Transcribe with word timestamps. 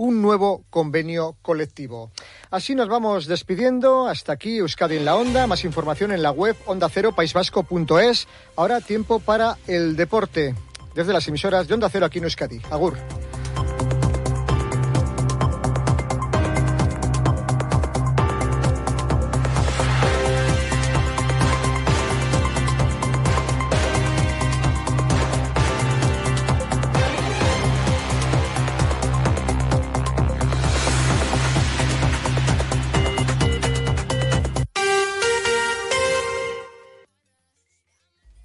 un 0.00 0.22
nuevo 0.22 0.64
convenio 0.70 1.36
colectivo. 1.42 2.10
Así 2.50 2.74
nos 2.74 2.88
vamos 2.88 3.26
despidiendo. 3.26 4.08
Hasta 4.08 4.32
aquí 4.32 4.56
Euskadi 4.56 4.96
en 4.96 5.04
la 5.04 5.14
Onda. 5.14 5.46
Más 5.46 5.62
información 5.62 6.10
en 6.10 6.22
la 6.22 6.30
web 6.30 6.56
onda 6.64 6.88
cero 6.88 7.12
paisvasco.es. 7.14 8.26
Ahora 8.56 8.80
tiempo 8.80 9.20
para 9.20 9.58
el 9.66 9.96
deporte 9.96 10.54
desde 10.94 11.12
las 11.12 11.28
emisoras 11.28 11.68
de 11.68 11.74
Onda 11.74 11.90
Cero 11.90 12.06
aquí 12.06 12.16
en 12.16 12.24
Euskadi. 12.24 12.62
Agur. 12.70 12.96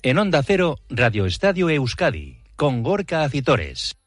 En 0.06 0.20
Onda 0.20 0.44
Cero, 0.44 0.78
Radio 0.88 1.26
Estadio 1.26 1.68
Euskadi, 1.68 2.38
con 2.56 2.84
Gorka 2.84 3.24
Acitores. 3.24 3.98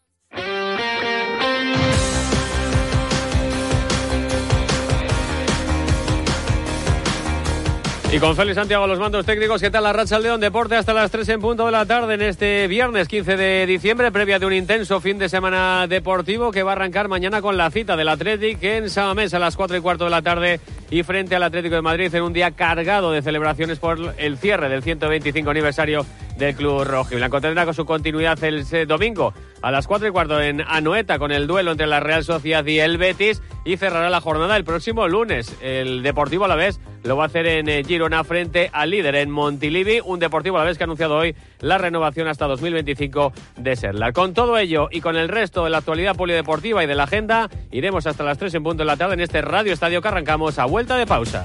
Y 8.13 8.19
con 8.21 8.37
Félix 8.37 8.55
Santiago 8.55 8.87
los 8.87 9.01
mandos 9.01 9.27
técnicos, 9.27 9.61
¿qué 9.61 9.71
tal 9.71 9.83
la 9.83 9.93
racha 9.93 10.21
León 10.21 10.41
Deporte 10.41 10.77
hasta 10.77 10.95
las 10.95 11.11
3 11.11 11.31
en 11.31 11.41
punto 11.41 11.67
de 11.67 11.73
la 11.73 11.85
tarde 11.85 12.15
en 12.15 12.23
este 12.23 12.69
viernes 12.69 13.09
15 13.09 13.37
de 13.37 13.67
diciembre, 13.67 14.13
previa 14.13 14.39
de 14.39 14.47
un 14.47 14.53
intenso 14.53 15.01
fin 15.01 15.19
de 15.19 15.29
semana 15.29 15.89
deportivo 15.89 16.53
que 16.53 16.63
va 16.63 16.71
a 16.71 16.75
arrancar 16.75 17.09
mañana 17.09 17.43
con 17.43 17.57
la 17.57 17.73
cita 17.73 17.97
del 17.97 18.09
Athletic 18.09 18.63
en 18.63 18.89
Samamés 18.89 19.35
a 19.35 19.41
las 19.41 19.57
4 19.57 19.77
y 19.77 19.81
cuarto 19.81 20.05
de 20.05 20.11
la 20.11 20.23
tarde 20.23 20.61
y 20.91 21.03
frente 21.03 21.37
al 21.37 21.43
Atlético 21.43 21.75
de 21.75 21.83
Madrid 21.83 22.15
en 22.15 22.23
un 22.23 22.33
día 22.33 22.51
cargado 22.53 23.13
de 23.13 23.23
celebraciones 23.23 23.79
por 23.79 24.15
el 24.17 24.39
cierre 24.39 24.69
del 24.69 24.83
125 24.83 25.51
aniversario 25.51 26.07
del 26.39 26.55
Club 26.55 26.85
Rojo. 26.85 27.15
Blanco 27.15 27.41
tendrá 27.41 27.65
con 27.65 27.75
su 27.75 27.85
continuidad 27.85 28.43
el 28.45 28.65
domingo 28.87 29.35
a 29.61 29.71
las 29.71 29.87
4 29.87 30.09
y 30.09 30.11
cuarto 30.11 30.41
en 30.41 30.61
Anoeta 30.61 31.19
con 31.19 31.33
el 31.33 31.47
duelo 31.47 31.73
entre 31.73 31.87
la 31.87 32.01
Real 32.01 32.25
Sociedad 32.25 32.65
y 32.65 32.79
el 32.79 32.97
Betis 32.97 33.43
y 33.65 33.77
cerrará 33.77 34.09
la 34.09 34.21
jornada 34.21 34.57
el 34.57 34.65
próximo 34.65 35.09
lunes. 35.09 35.57
El 35.61 36.03
Deportivo 36.03 36.47
la 36.47 36.55
vez 36.55 36.81
lo 37.05 37.17
va 37.17 37.25
a 37.25 37.27
hacer 37.27 37.47
en 37.47 37.69
eh, 37.69 37.83
Girona 37.85 38.25
frente 38.25 38.71
al 38.73 38.91
líder 38.91 39.17
en 39.17 39.31
Montilivi, 39.31 40.01
un 40.05 40.19
Deportivo 40.21 40.59
la 40.59 40.65
vez 40.65 40.79
que 40.79 40.85
ha 40.85 40.87
anunciado 40.87 41.17
hoy 41.17 41.35
la 41.61 41.79
renovación 41.79 42.29
hasta 42.29 42.47
2025 42.47 43.33
de 43.57 43.77
Serla. 43.77 44.13
Con 44.13 44.35
todo 44.35 44.59
ello 44.59 44.89
y 44.91 45.01
con 45.01 45.17
el 45.17 45.29
resto 45.29 45.65
de 45.65 45.71
la 45.71 45.79
actualidad 45.79 46.17
polideportiva 46.17 46.83
y 46.83 46.87
de 46.87 46.95
la 46.95 47.05
agenda, 47.05 47.49
iremos 47.71 48.07
hasta 48.07 48.25
las 48.25 48.39
3 48.39 48.55
en 48.55 48.63
punto 48.63 48.83
de 48.83 48.87
la 48.87 48.97
tarde 48.97 49.15
en 49.15 49.21
este 49.21 49.43
Radio 49.43 49.73
Estadio 49.73 50.03
que 50.03 50.09
arrancamos 50.09 50.59
a 50.59 50.65
vuelta 50.65 50.97
de 50.97 51.07
pausa. 51.07 51.45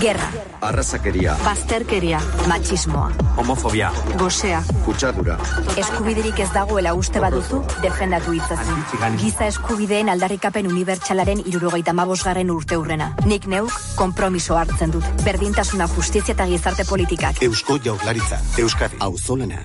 Guerra. 0.00 0.30
Arrasakeria. 0.60 1.36
Bazterkeria. 1.44 2.20
Machismoa. 2.46 3.10
Homofobia. 3.36 3.90
Gosea. 4.18 4.62
Kutsadura. 4.84 5.38
Eskubiderik 5.76 6.38
ez 6.38 6.48
dagoela 6.54 6.92
uste 6.94 7.22
baduzu, 7.22 7.62
defendatu 7.82 8.34
itzazu. 8.38 8.76
Giza 9.18 9.48
eskubideen 9.50 10.12
aldarrikapen 10.12 10.70
unibertsalaren 10.70 11.42
irurogeita 11.46 11.94
mabosgarren 11.98 12.50
urte 12.54 12.78
hurrena. 12.78 13.10
Nik 13.26 13.50
neuk, 13.50 13.74
kompromiso 13.98 14.58
hartzen 14.58 14.94
dut. 14.94 15.10
Berdintasuna 15.24 15.90
justizia 15.96 16.36
eta 16.36 16.46
gizarte 16.46 16.86
politikak. 16.86 17.42
Eusko 17.42 17.80
jaurlaritza. 17.82 18.38
Euskadi. 18.58 19.02
Auzolana. 19.02 19.64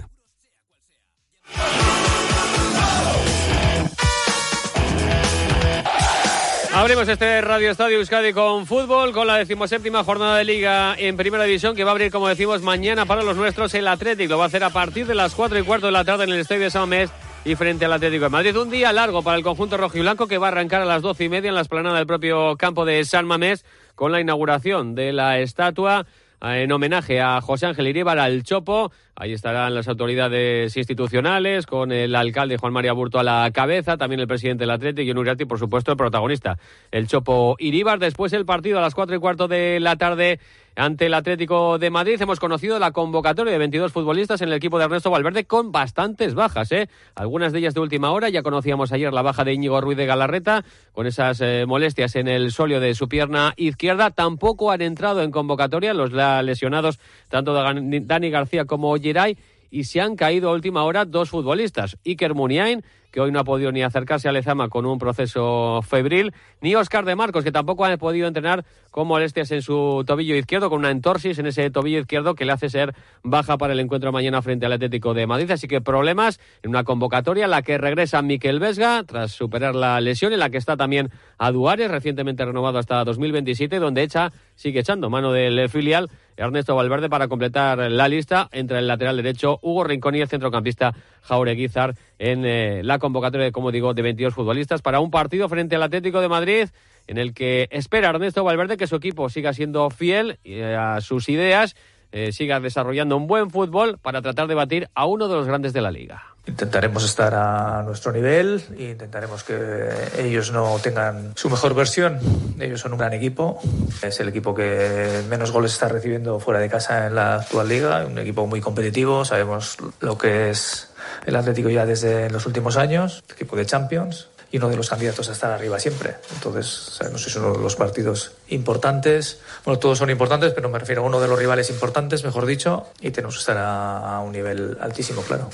Abrimos 6.76 7.08
este 7.08 7.40
Radio 7.42 7.70
Estadio 7.70 8.00
Euskadi 8.00 8.34
con 8.34 8.66
fútbol, 8.66 9.14
con 9.14 9.28
la 9.28 9.38
decimoséptima 9.38 10.04
jornada 10.04 10.38
de 10.38 10.44
Liga 10.44 10.96
en 10.98 11.16
Primera 11.16 11.44
División, 11.44 11.76
que 11.76 11.84
va 11.84 11.92
a 11.92 11.94
abrir, 11.94 12.12
como 12.12 12.28
decimos, 12.28 12.64
mañana 12.64 13.06
para 13.06 13.22
los 13.22 13.38
nuestros 13.38 13.76
el 13.76 13.88
Atlético. 13.88 14.32
Lo 14.32 14.38
va 14.40 14.46
a 14.46 14.48
hacer 14.48 14.64
a 14.64 14.72
partir 14.72 15.06
de 15.06 15.14
las 15.14 15.36
4 15.36 15.60
y 15.60 15.62
cuarto 15.62 15.86
de 15.86 15.92
la 15.92 16.04
tarde 16.04 16.24
en 16.24 16.32
el 16.32 16.40
Estadio 16.40 16.64
de 16.64 16.72
San 16.72 16.82
Mamés 16.82 17.12
y 17.46 17.54
frente 17.54 17.86
al 17.86 17.94
Atlético 17.94 18.24
de 18.24 18.30
Madrid. 18.32 18.58
Un 18.58 18.72
día 18.72 18.92
largo 18.92 19.22
para 19.22 19.38
el 19.38 19.44
conjunto 19.44 19.78
rojo 19.78 20.00
y 20.00 20.02
blanco 20.02 20.26
que 20.26 20.40
va 20.40 20.48
a 20.48 20.50
arrancar 20.50 20.82
a 20.82 20.86
las 20.86 21.04
doce 21.04 21.26
y 21.26 21.30
media 21.30 21.50
en 21.50 21.56
la 21.56 21.62
esplanada 21.62 21.98
del 21.98 22.08
propio 22.08 22.58
campo 22.58 22.86
de 22.86 23.06
San 23.06 23.28
Mamés 23.28 23.64
con 23.94 24.12
la 24.12 24.20
inauguración 24.20 24.96
de 24.96 25.14
la 25.14 25.40
estatua 25.40 26.08
en 26.44 26.72
homenaje 26.72 27.22
a 27.22 27.40
José 27.40 27.68
Ángel 27.68 27.88
Iríbar, 27.88 28.20
al 28.20 28.44
Chopo. 28.44 28.92
Ahí 29.16 29.32
estarán 29.32 29.74
las 29.74 29.88
autoridades 29.88 30.76
institucionales, 30.76 31.66
con 31.66 31.92
el 31.92 32.16
alcalde 32.16 32.58
Juan 32.58 32.74
María 32.74 32.94
Burto 32.94 33.20
a 33.20 33.24
la 33.24 33.50
cabeza, 33.54 33.96
también 33.96 34.20
el 34.20 34.28
presidente 34.28 34.64
del 34.64 34.72
Atlético 34.72 35.08
y 35.08 35.12
Uriarte 35.12 35.44
y, 35.44 35.46
por 35.46 35.60
supuesto, 35.60 35.92
el 35.92 35.98
protagonista, 35.98 36.58
el 36.92 37.08
Chopo 37.08 37.56
Iríbar. 37.60 38.00
Después 38.00 38.34
el 38.34 38.46
partido 38.46 38.80
a 38.80 38.82
las 38.82 38.94
cuatro 38.94 39.16
y 39.16 39.20
cuarto 39.20 39.48
de 39.48 39.80
la 39.80 39.96
tarde 39.96 40.40
ante 40.76 41.06
el 41.08 41.14
Atlético 41.14 41.78
de 41.78 41.90
Madrid. 41.90 42.22
Hemos 42.22 42.40
conocido 42.40 42.80
la 42.80 42.92
convocatoria 42.92 43.52
de 43.52 43.60
22 43.60 43.92
futbolistas 43.92 44.42
en 44.42 44.50
el 44.50 44.56
equipo 44.56 44.78
de 44.78 44.86
Ernesto 44.86 45.12
Valverde 45.12 45.46
con 45.46 45.72
bastantes 45.72 46.34
bajas, 46.34 46.72
¿eh? 46.72 46.90
Algunas 47.16 47.54
de 47.54 47.60
ellas 47.60 47.74
de 47.74 47.80
última 47.80 48.12
hora. 48.12 48.30
Ya 48.30 48.44
conocíamos 48.44 48.92
ayer 48.92 49.14
la 49.14 49.22
baja 49.22 49.44
de 49.44 49.54
Íñigo 49.54 49.80
Ruiz 49.82 49.98
de 49.98 50.06
Galarreta 50.06 50.64
con 50.92 51.08
esas 51.08 51.42
eh, 51.42 51.66
molestias 51.68 52.16
en 52.16 52.28
el 52.28 52.52
solio 52.52 52.80
de 52.80 52.96
su 52.96 53.08
pierna 53.08 53.54
izquierda. 53.58 54.12
Tampoco 54.12 54.72
han 54.72 54.82
entrado 54.82 55.22
en 55.22 55.32
convocatoria 55.32 55.94
los 55.94 56.12
lesionados, 56.12 57.00
tanto 57.30 57.54
Dani 57.54 58.30
García 58.30 58.66
como 58.66 58.96
Geray. 58.98 59.38
Y 59.70 59.86
se 59.86 60.02
han 60.02 60.16
caído 60.16 60.50
a 60.50 60.54
última 60.54 60.84
hora 60.84 61.04
dos 61.04 61.32
futbolistas, 61.32 61.98
Iker 62.06 62.36
Muniain 62.36 62.84
que 63.14 63.22
hoy 63.22 63.32
no 63.32 63.40
ha 63.40 63.44
podido 63.44 63.72
ni 63.72 63.84
acercarse 63.84 64.28
a 64.28 64.32
Lezama 64.32 64.70
con 64.70 64.88
un 64.88 64.98
proceso 64.98 65.82
febril, 65.84 66.34
ni 66.62 66.74
Oscar 66.74 67.06
de 67.06 67.16
Marcos, 67.16 67.44
que 67.44 67.52
tampoco 67.52 67.86
ha 67.86 67.96
podido 67.96 68.28
entrenar 68.28 68.66
con 68.90 69.08
molestias 69.08 69.52
en 69.52 69.62
su 69.62 70.04
tobillo 70.06 70.36
izquierdo, 70.36 70.72
con 70.72 70.80
una 70.80 70.90
entorsis 70.90 71.38
en 71.38 71.46
ese 71.46 71.70
tobillo 71.70 72.00
izquierdo 72.00 72.34
que 72.34 72.44
le 72.44 72.54
hace 72.54 72.70
ser 72.70 72.96
baja 73.22 73.58
para 73.58 73.74
el 73.74 73.80
encuentro 73.80 74.12
mañana 74.12 74.42
frente 74.42 74.66
al 74.66 74.74
Atlético 74.74 75.14
de 75.14 75.28
Madrid. 75.28 75.52
Así 75.52 75.68
que 75.68 75.80
problemas 75.80 76.40
en 76.64 76.72
una 76.72 76.84
convocatoria 76.84 77.48
la 77.48 77.62
que 77.62 77.78
regresa 77.78 78.24
Miquel 78.24 78.60
Vesga 78.60 79.04
tras 79.04 79.32
superar 79.32 79.76
la 79.76 80.02
lesión, 80.02 80.34
en 80.34 80.40
la 80.40 80.50
que 80.50 80.58
está 80.58 80.76
también 80.76 81.12
Aduares, 81.38 81.92
recientemente 81.92 82.44
renovado 82.44 82.80
hasta 82.80 83.04
2027, 83.04 83.78
donde 83.78 84.02
echa, 84.02 84.32
sigue 84.56 84.80
echando 84.80 85.12
mano 85.12 85.32
del 85.32 85.70
filial 85.70 86.10
Ernesto 86.36 86.76
Valverde 86.76 87.10
para 87.10 87.28
completar 87.28 87.78
la 87.92 88.08
lista 88.08 88.50
entre 88.52 88.80
el 88.80 88.88
lateral 88.88 89.18
derecho 89.18 89.60
Hugo 89.62 89.84
Rincón 89.84 90.16
y 90.16 90.22
el 90.22 90.28
centrocampista 90.28 90.94
Jaureguizar 91.24 91.96
en 92.20 92.46
eh, 92.46 92.82
la 92.84 93.00
convocatoria, 93.00 93.52
como 93.52 93.72
digo, 93.72 93.94
de 93.94 94.02
22 94.02 94.34
futbolistas 94.34 94.82
para 94.82 95.00
un 95.00 95.12
partido 95.12 95.50
frente 95.50 95.76
al 95.76 95.84
Atlético 95.84 96.22
de 96.22 96.30
Madrid 96.30 96.70
en 97.08 97.18
el 97.18 97.34
que 97.34 97.68
espera 97.72 98.10
Ernesto 98.10 98.44
Valverde 98.44 98.78
que 98.78 98.88
su 98.88 98.96
equipo 98.96 99.30
siga 99.30 99.54
siendo 99.54 99.90
fiel 99.90 100.40
eh, 100.44 100.76
a 100.76 101.02
sus 101.02 101.30
ideas, 101.30 101.76
eh, 102.12 102.32
siga 102.32 102.60
desarrollando 102.60 103.18
un 103.18 103.28
buen 103.28 103.50
fútbol 103.50 103.98
para 103.98 104.22
tratar 104.22 104.48
de 104.48 104.56
batir 104.56 104.90
a 104.94 105.06
uno 105.06 105.28
de 105.28 105.36
los 105.36 105.48
grandes 105.48 105.74
de 105.74 105.82
la 105.82 105.92
liga. 105.92 106.33
Intentaremos 106.46 107.06
estar 107.06 107.34
a 107.34 107.84
nuestro 107.84 108.12
nivel 108.12 108.62
e 108.78 108.92
intentaremos 108.92 109.44
que 109.46 109.90
ellos 110.18 110.52
no 110.52 110.78
tengan 110.84 111.32
su 111.36 111.50
mejor 111.50 111.74
versión. 111.74 112.20
Ellos 112.60 112.82
son 112.82 112.92
un 112.92 113.00
gran 113.00 113.14
equipo. 113.14 113.62
Es 114.02 114.20
el 114.20 114.28
equipo 114.28 114.54
que 114.54 115.24
menos 115.30 115.52
goles 115.52 115.72
está 115.72 115.88
recibiendo 115.88 116.42
fuera 116.42 116.60
de 116.60 116.70
casa 116.70 117.08
en 117.08 117.16
la 117.16 117.36
actual 117.36 117.70
liga. 117.70 118.06
Un 118.06 118.18
equipo 118.20 118.46
muy 118.46 118.60
competitivo. 118.60 119.24
Sabemos 119.24 119.78
lo 120.02 120.18
que 120.18 120.50
es 120.50 120.90
el 121.26 121.38
Atlético 121.38 121.70
ya 121.70 121.86
desde 121.86 122.30
los 122.30 122.46
últimos 122.46 122.76
años. 122.76 123.24
Equipo 123.30 123.56
de 123.56 123.66
Champions 123.66 124.28
y 124.52 124.58
uno 124.58 124.70
de 124.70 124.76
los 124.76 124.90
candidatos 124.90 125.30
a 125.30 125.32
estar 125.32 125.52
arriba 125.52 125.80
siempre. 125.80 126.18
Entonces, 126.36 126.68
sabemos 126.68 127.24
que 127.24 127.30
es 127.30 127.36
uno 127.38 127.54
de 127.54 127.60
los 127.60 127.76
partidos 127.78 128.34
importantes. 128.50 129.40
Bueno, 129.66 129.80
todos 129.80 129.98
son 129.98 130.10
importantes, 130.12 130.52
pero 130.54 130.70
me 130.70 130.78
refiero 130.78 131.02
a 131.04 131.06
uno 131.06 131.20
de 131.20 131.28
los 131.28 131.40
rivales 131.40 131.72
importantes, 131.72 132.24
mejor 132.24 132.46
dicho, 132.46 132.86
y 133.02 133.10
tenemos 133.10 133.36
que 133.36 133.40
estar 133.40 133.58
a, 133.58 134.18
a 134.18 134.20
un 134.20 134.32
nivel 134.32 134.78
altísimo, 134.80 135.24
claro. 135.24 135.50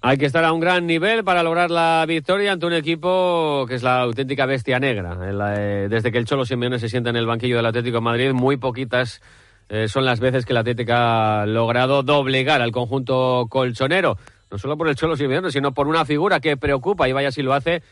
Hay 0.00 0.16
que 0.16 0.26
estar 0.26 0.44
a 0.44 0.52
un 0.52 0.60
gran 0.60 0.86
nivel 0.86 1.24
para 1.24 1.42
lograr 1.42 1.72
la 1.72 2.04
victoria 2.06 2.52
ante 2.52 2.66
un 2.66 2.72
equipo 2.72 3.64
que 3.66 3.74
es 3.74 3.82
la 3.82 4.02
auténtica 4.02 4.46
bestia 4.46 4.78
negra. 4.78 5.16
Desde 5.88 6.12
que 6.12 6.18
el 6.18 6.24
Cholo 6.24 6.44
Simeone 6.44 6.78
se 6.78 6.88
sienta 6.88 7.10
en 7.10 7.16
el 7.16 7.26
banquillo 7.26 7.56
del 7.56 7.66
Atlético 7.66 7.96
de 7.96 8.02
Madrid, 8.02 8.32
muy 8.32 8.56
poquitas 8.58 9.20
eh, 9.68 9.88
son 9.88 10.04
las 10.04 10.20
veces 10.20 10.46
que 10.46 10.52
el 10.52 10.58
Atlético 10.58 10.92
ha 10.94 11.46
logrado 11.46 12.04
doblegar 12.04 12.62
al 12.62 12.70
conjunto 12.70 13.48
colchonero. 13.50 14.16
No 14.52 14.58
solo 14.58 14.78
por 14.78 14.88
el 14.88 14.94
Cholo 14.94 15.16
Simeone, 15.16 15.50
sino 15.50 15.74
por 15.74 15.88
una 15.88 16.04
figura 16.04 16.38
que 16.38 16.56
preocupa, 16.56 17.08
y 17.08 17.12
vaya 17.12 17.32
si 17.32 17.42
lo 17.42 17.52
hace, 17.52 17.82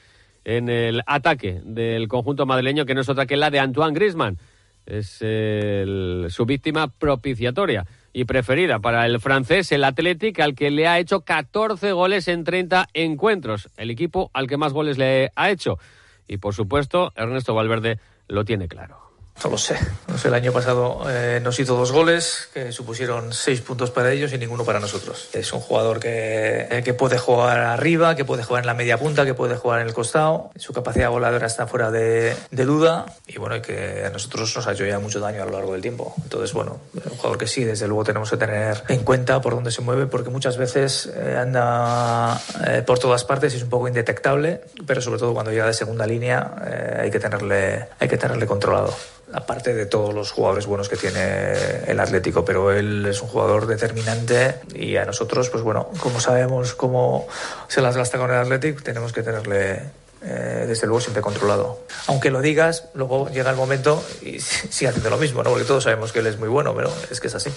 en 0.44 0.69
el 0.69 1.02
ataque 1.06 1.60
del 1.64 2.06
conjunto 2.06 2.46
madrileño, 2.46 2.86
que 2.86 2.94
no 2.94 3.00
es 3.00 3.08
otra 3.08 3.26
que 3.26 3.36
la 3.36 3.50
de 3.50 3.58
Antoine 3.58 3.94
Grisman. 3.94 4.38
Es 4.86 5.08
su 5.19 6.46
víctima 6.46 6.86
propiciatoria 6.86 7.84
y 8.16 8.24
preferida 8.24 8.78
para 8.78 9.04
el 9.04 9.20
francés, 9.20 9.70
el 9.72 9.84
Athletic, 9.84 10.40
al 10.40 10.54
que 10.54 10.70
le 10.70 10.88
ha 10.88 10.98
hecho 10.98 11.20
14 11.20 11.92
goles 11.92 12.28
en 12.28 12.44
30 12.44 12.88
encuentros, 12.94 13.68
el 13.76 13.90
equipo 13.90 14.30
al 14.32 14.46
que 14.46 14.56
más 14.56 14.72
goles 14.72 14.96
le 14.96 15.32
ha 15.36 15.50
hecho. 15.50 15.78
Y 16.26 16.38
por 16.38 16.54
supuesto, 16.54 17.12
Ernesto 17.14 17.54
Valverde 17.54 17.98
lo 18.26 18.46
tiene 18.46 18.68
claro. 18.68 19.06
No 19.44 19.50
lo 19.50 19.58
sé. 19.58 19.76
Sé, 20.16 20.28
el 20.28 20.34
año 20.34 20.50
pasado 20.50 21.04
eh, 21.10 21.40
nos 21.42 21.60
hizo 21.60 21.76
dos 21.76 21.92
goles 21.92 22.48
que 22.54 22.72
supusieron 22.72 23.34
seis 23.34 23.60
puntos 23.60 23.90
para 23.90 24.10
ellos 24.10 24.32
y 24.32 24.38
ninguno 24.38 24.64
para 24.64 24.80
nosotros. 24.80 25.28
Es 25.34 25.52
un 25.52 25.60
jugador 25.60 26.00
que, 26.00 26.66
eh, 26.70 26.82
que 26.82 26.94
puede 26.94 27.18
jugar 27.18 27.58
arriba, 27.58 28.16
que 28.16 28.24
puede 28.24 28.42
jugar 28.42 28.62
en 28.62 28.66
la 28.66 28.74
media 28.74 28.96
punta, 28.98 29.26
que 29.26 29.34
puede 29.34 29.56
jugar 29.56 29.82
en 29.82 29.88
el 29.88 29.92
costado. 29.92 30.50
Su 30.56 30.72
capacidad 30.72 31.10
voladora 31.10 31.46
está 31.46 31.66
fuera 31.66 31.90
de, 31.90 32.34
duda 32.50 33.06
y 33.26 33.38
bueno, 33.38 33.60
que 33.60 34.04
a 34.06 34.10
nosotros 34.10 34.56
nos 34.56 34.66
ha 34.66 34.72
hecho 34.72 34.86
ya 34.86 34.98
mucho 34.98 35.20
daño 35.20 35.42
a 35.42 35.46
lo 35.46 35.52
largo 35.52 35.72
del 35.74 35.82
tiempo. 35.82 36.14
Entonces, 36.22 36.54
bueno, 36.54 36.80
un 36.94 37.16
jugador 37.16 37.36
que 37.36 37.46
sí, 37.46 37.62
desde 37.62 37.86
luego 37.86 38.04
tenemos 38.04 38.30
que 38.30 38.38
tener 38.38 38.84
en 38.88 39.04
cuenta 39.04 39.40
por 39.42 39.54
dónde 39.54 39.70
se 39.70 39.82
mueve 39.82 40.06
porque 40.06 40.30
muchas 40.30 40.56
veces 40.56 41.12
eh, 41.14 41.36
anda 41.38 42.40
por 42.86 42.98
todas 42.98 43.24
partes 43.24 43.52
y 43.52 43.58
es 43.58 43.62
un 43.62 43.68
poco 43.68 43.86
indetectable, 43.86 44.62
pero 44.86 45.02
sobre 45.02 45.20
todo 45.20 45.34
cuando 45.34 45.52
llega 45.52 45.66
de 45.66 45.74
segunda 45.74 46.06
línea 46.06 46.54
hay, 47.00 47.10
que 47.10 47.20
tenerle, 47.20 47.88
hay 47.98 48.08
que 48.08 48.16
tenerle 48.16 48.46
controlado 48.46 48.94
aparte 49.32 49.75
de 49.75 49.87
todos 49.87 50.14
los 50.14 50.31
jugadores 50.31 50.67
buenos 50.67 50.88
que 50.88 50.96
tiene 50.96 51.52
el 51.87 51.99
Atlético, 52.00 52.44
pero 52.44 52.73
él 52.73 53.05
es 53.06 53.20
un 53.23 53.28
jugador 53.28 53.67
determinante 53.67 54.56
y 54.75 54.96
a 54.96 55.05
nosotros, 55.05 55.50
pues 55.50 55.62
bueno, 55.62 55.90
como 56.00 56.20
sabemos 56.20 56.75
cómo 56.75 57.26
se 57.69 57.81
las 57.81 57.96
gasta 57.96 58.19
con 58.19 58.31
el 58.31 58.37
Atlético, 58.37 58.82
tenemos 58.82 59.12
que 59.12 59.23
tenerle 59.23 59.82
eh, 60.23 60.64
desde 60.67 60.87
luego 60.87 61.00
siempre 61.00 61.23
controlado. 61.23 61.81
Aunque 62.06 62.31
lo 62.31 62.40
digas, 62.40 62.88
luego 62.94 63.28
llega 63.31 63.50
el 63.50 63.56
momento 63.56 64.02
y 64.23 64.40
sigue 64.40 64.88
haciendo 64.88 65.11
lo 65.11 65.19
mismo, 65.19 65.43
¿no? 65.43 65.50
Porque 65.50 65.64
todos 65.64 65.84
sabemos 65.84 66.12
que 66.12 66.20
él 66.20 66.26
es 66.26 66.38
muy 66.38 66.49
bueno, 66.49 66.75
pero 66.75 66.90
es 67.11 67.20
que 67.20 67.29
es 67.29 67.34
así. 67.34 67.50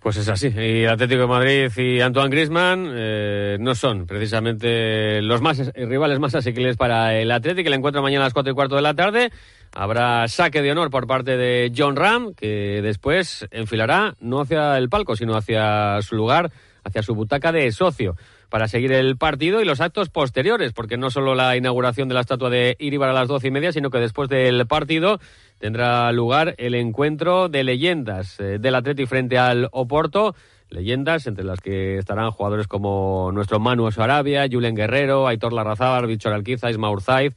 Pues 0.00 0.16
es 0.16 0.28
así. 0.28 0.48
Y 0.48 0.84
Atlético 0.86 1.22
de 1.22 1.26
Madrid 1.26 1.70
y 1.76 2.00
Antoine 2.00 2.30
Griezmann 2.30 2.88
eh, 2.92 3.56
no 3.58 3.74
son 3.74 4.06
precisamente 4.06 5.20
los 5.22 5.40
más 5.42 5.72
rivales 5.74 6.20
más 6.20 6.34
asequibles 6.36 6.76
para 6.76 7.16
el 7.16 7.30
Atlético. 7.32 7.68
El 7.68 7.74
encuentro 7.74 8.00
mañana 8.00 8.24
a 8.24 8.26
las 8.26 8.32
cuatro 8.32 8.52
y 8.52 8.54
cuarto 8.54 8.76
de 8.76 8.82
la 8.82 8.94
tarde. 8.94 9.32
Habrá 9.74 10.28
saque 10.28 10.62
de 10.62 10.70
honor 10.70 10.90
por 10.90 11.06
parte 11.06 11.36
de 11.36 11.72
John 11.76 11.96
Ram, 11.96 12.32
que 12.34 12.80
después 12.80 13.46
enfilará 13.50 14.14
no 14.20 14.40
hacia 14.40 14.78
el 14.78 14.88
palco, 14.88 15.16
sino 15.16 15.36
hacia 15.36 16.00
su 16.00 16.14
lugar, 16.14 16.50
hacia 16.84 17.02
su 17.02 17.14
butaca 17.14 17.50
de 17.50 17.70
socio 17.72 18.16
para 18.48 18.68
seguir 18.68 18.92
el 18.92 19.16
partido 19.16 19.60
y 19.60 19.64
los 19.64 19.80
actos 19.80 20.08
posteriores, 20.08 20.72
porque 20.72 20.96
no 20.96 21.10
solo 21.10 21.34
la 21.34 21.56
inauguración 21.56 22.08
de 22.08 22.14
la 22.14 22.20
estatua 22.20 22.50
de 22.50 22.76
Iribar 22.78 23.10
a 23.10 23.12
las 23.12 23.28
doce 23.28 23.48
y 23.48 23.50
media, 23.50 23.72
sino 23.72 23.90
que 23.90 23.98
después 23.98 24.28
del 24.28 24.66
partido 24.66 25.20
tendrá 25.58 26.10
lugar 26.12 26.54
el 26.58 26.74
encuentro 26.74 27.48
de 27.48 27.64
leyendas 27.64 28.40
eh, 28.40 28.58
del 28.58 28.74
Atleti 28.74 29.06
frente 29.06 29.38
al 29.38 29.68
Oporto. 29.72 30.34
Leyendas 30.70 31.26
entre 31.26 31.44
las 31.44 31.60
que 31.60 31.96
estarán 31.96 32.30
jugadores 32.30 32.66
como 32.66 33.30
nuestro 33.32 33.58
Manu 33.58 33.90
Sarabia, 33.90 34.46
Julen 34.50 34.74
Guerrero, 34.74 35.26
Aitor 35.26 35.52
Larrazábal, 35.52 36.06
Víctor 36.06 36.34
Alquiza, 36.34 36.70
Isma 36.70 36.90
Urzaiz. 36.90 37.34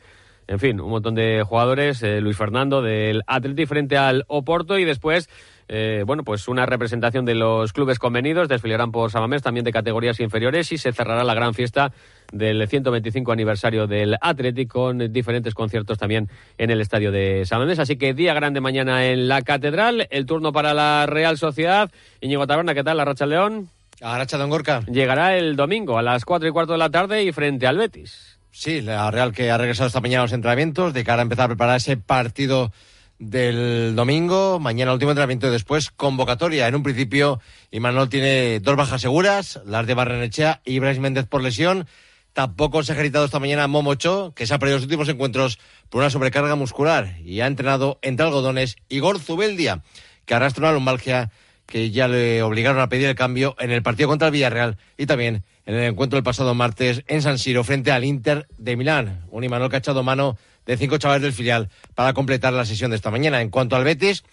En 0.48 0.60
fin, 0.60 0.82
un 0.82 0.90
montón 0.90 1.16
de 1.16 1.44
jugadores. 1.48 2.04
Eh, 2.04 2.20
Luis 2.20 2.36
Fernando 2.36 2.82
del 2.82 3.22
Atleti 3.28 3.66
frente 3.66 3.98
al 3.98 4.26
Oporto 4.28 4.78
y 4.78 4.84
después 4.84 5.30
eh, 5.74 6.04
bueno, 6.06 6.26
pues 6.26 6.50
una 6.50 6.66
representación 6.66 7.24
de 7.24 7.34
los 7.34 7.72
clubes 7.72 7.98
convenidos, 7.98 8.50
desfilarán 8.50 8.92
por 8.92 9.10
Samamés, 9.10 9.42
también 9.42 9.64
de 9.64 9.72
categorías 9.72 10.20
inferiores, 10.20 10.70
y 10.74 10.78
se 10.78 10.92
cerrará 10.92 11.24
la 11.24 11.34
gran 11.34 11.54
fiesta 11.54 11.94
del 12.34 12.68
125 12.68 13.32
aniversario 13.32 13.88
del 13.88 14.18
Atlético 14.20 14.82
con 14.82 15.14
diferentes 15.14 15.54
conciertos 15.54 15.98
también 15.98 16.28
en 16.58 16.72
el 16.72 16.82
estadio 16.82 17.10
de 17.14 17.46
Samamés. 17.46 17.80
Así 17.80 17.96
que 17.96 18.14
día 18.14 18.34
grande 18.34 18.60
mañana 18.60 19.06
en 19.06 19.30
la 19.30 19.44
Catedral, 19.44 20.08
el 20.12 20.26
turno 20.26 20.52
para 20.52 20.74
la 20.74 21.06
Real 21.06 21.38
Sociedad. 21.38 21.90
Íñigo 22.20 22.46
Taberna, 22.48 22.74
¿qué 22.74 22.84
tal? 22.84 22.98
La 22.98 23.06
Racha 23.06 23.26
León. 23.26 23.70
La 24.02 24.18
Racha 24.18 24.38
Don 24.38 24.50
Gorka. 24.50 24.84
Llegará 24.88 25.38
el 25.38 25.56
domingo 25.56 25.98
a 25.98 26.02
las 26.02 26.26
4 26.26 26.50
y 26.50 26.52
cuarto 26.52 26.74
de 26.74 26.80
la 26.80 26.90
tarde 26.90 27.24
y 27.24 27.32
frente 27.32 27.66
al 27.66 27.78
Betis. 27.78 28.38
Sí, 28.52 28.82
la 28.82 29.10
Real 29.10 29.32
que 29.32 29.50
ha 29.50 29.58
regresado 29.58 29.88
esta 29.88 30.02
mañana 30.02 30.24
a 30.24 30.26
los 30.26 30.34
entrenamientos 30.34 30.94
de 30.94 31.06
cara 31.06 31.22
a 31.22 31.24
empezar 31.24 31.46
a 31.46 31.48
preparar 31.48 31.78
ese 31.78 31.96
partido 31.96 32.74
del 33.22 33.96
domingo, 33.96 34.60
mañana 34.60 34.94
último 34.94 35.12
entrenamiento 35.12 35.48
y 35.48 35.52
después 35.52 35.92
convocatoria. 35.92 36.68
En 36.68 36.74
un 36.74 36.82
principio, 36.82 37.40
Imanol 37.70 38.10
tiene 38.10 38.60
dos 38.60 38.76
bajas 38.76 39.00
seguras, 39.00 39.62
las 39.64 39.86
de 39.86 39.94
Barrenechea 39.94 40.62
y 40.66 40.80
Brais 40.80 41.00
Méndez 41.00 41.28
por 41.28 41.44
lesión. 41.44 41.86
Tampoco 42.34 42.82
se 42.82 42.92
ha 42.92 42.96
ejercitado 42.96 43.26
esta 43.26 43.40
mañana 43.40 43.68
Momocho, 43.68 44.34
que 44.36 44.48
se 44.48 44.56
ha 44.56 44.60
perdido 44.60 44.78
los 44.78 44.86
últimos 44.86 45.08
encuentros 45.08 45.60
por 45.90 46.00
una 46.00 46.10
sobrecarga 46.10 46.56
muscular 46.56 47.18
y 47.24 47.42
ha 47.42 47.48
entrenado 47.48 48.00
entre 48.02 48.26
algodones 48.26 48.78
Igor 48.90 49.20
Zubeldia, 49.20 49.84
que 50.26 50.34
arrastra 50.34 50.64
una 50.64 50.74
lumbalgia 50.74 51.30
que 51.68 51.92
ya 51.92 52.08
le 52.08 52.42
obligaron 52.42 52.82
a 52.82 52.90
pedir 52.90 53.08
el 53.08 53.16
cambio 53.16 53.56
en 53.60 53.70
el 53.70 53.84
partido 53.84 54.10
contra 54.10 54.30
el 54.30 54.34
Villarreal 54.34 54.78
y 54.98 55.06
también 55.06 55.44
en 55.68 55.76
el 55.76 55.84
encuentro 55.84 56.18
del 56.18 56.24
pasado 56.24 56.56
martes 56.56 57.04
en 57.08 57.22
San 57.22 57.38
Siro 57.38 57.64
frente 57.64 57.92
al 57.92 58.04
Inter 58.04 58.48
de 58.58 58.76
Milán. 58.76 59.26
Un 59.30 59.44
Imanol 59.44 59.70
que 59.70 59.76
ha 59.76 59.80
echado 59.80 60.02
mano 60.02 60.38
de 60.66 60.78
cinco 60.78 60.98
chavales 60.98 61.22
del 61.22 61.34
filial 61.34 61.70
para 61.96 62.14
completar 62.14 62.54
la 62.54 62.66
sesión 62.66 62.92
de 62.92 62.98
esta 62.98 63.12
mañana. 63.12 63.42
En 63.42 63.50
cuanto 63.50 63.76
al 63.76 63.84
Betis, 63.84 64.24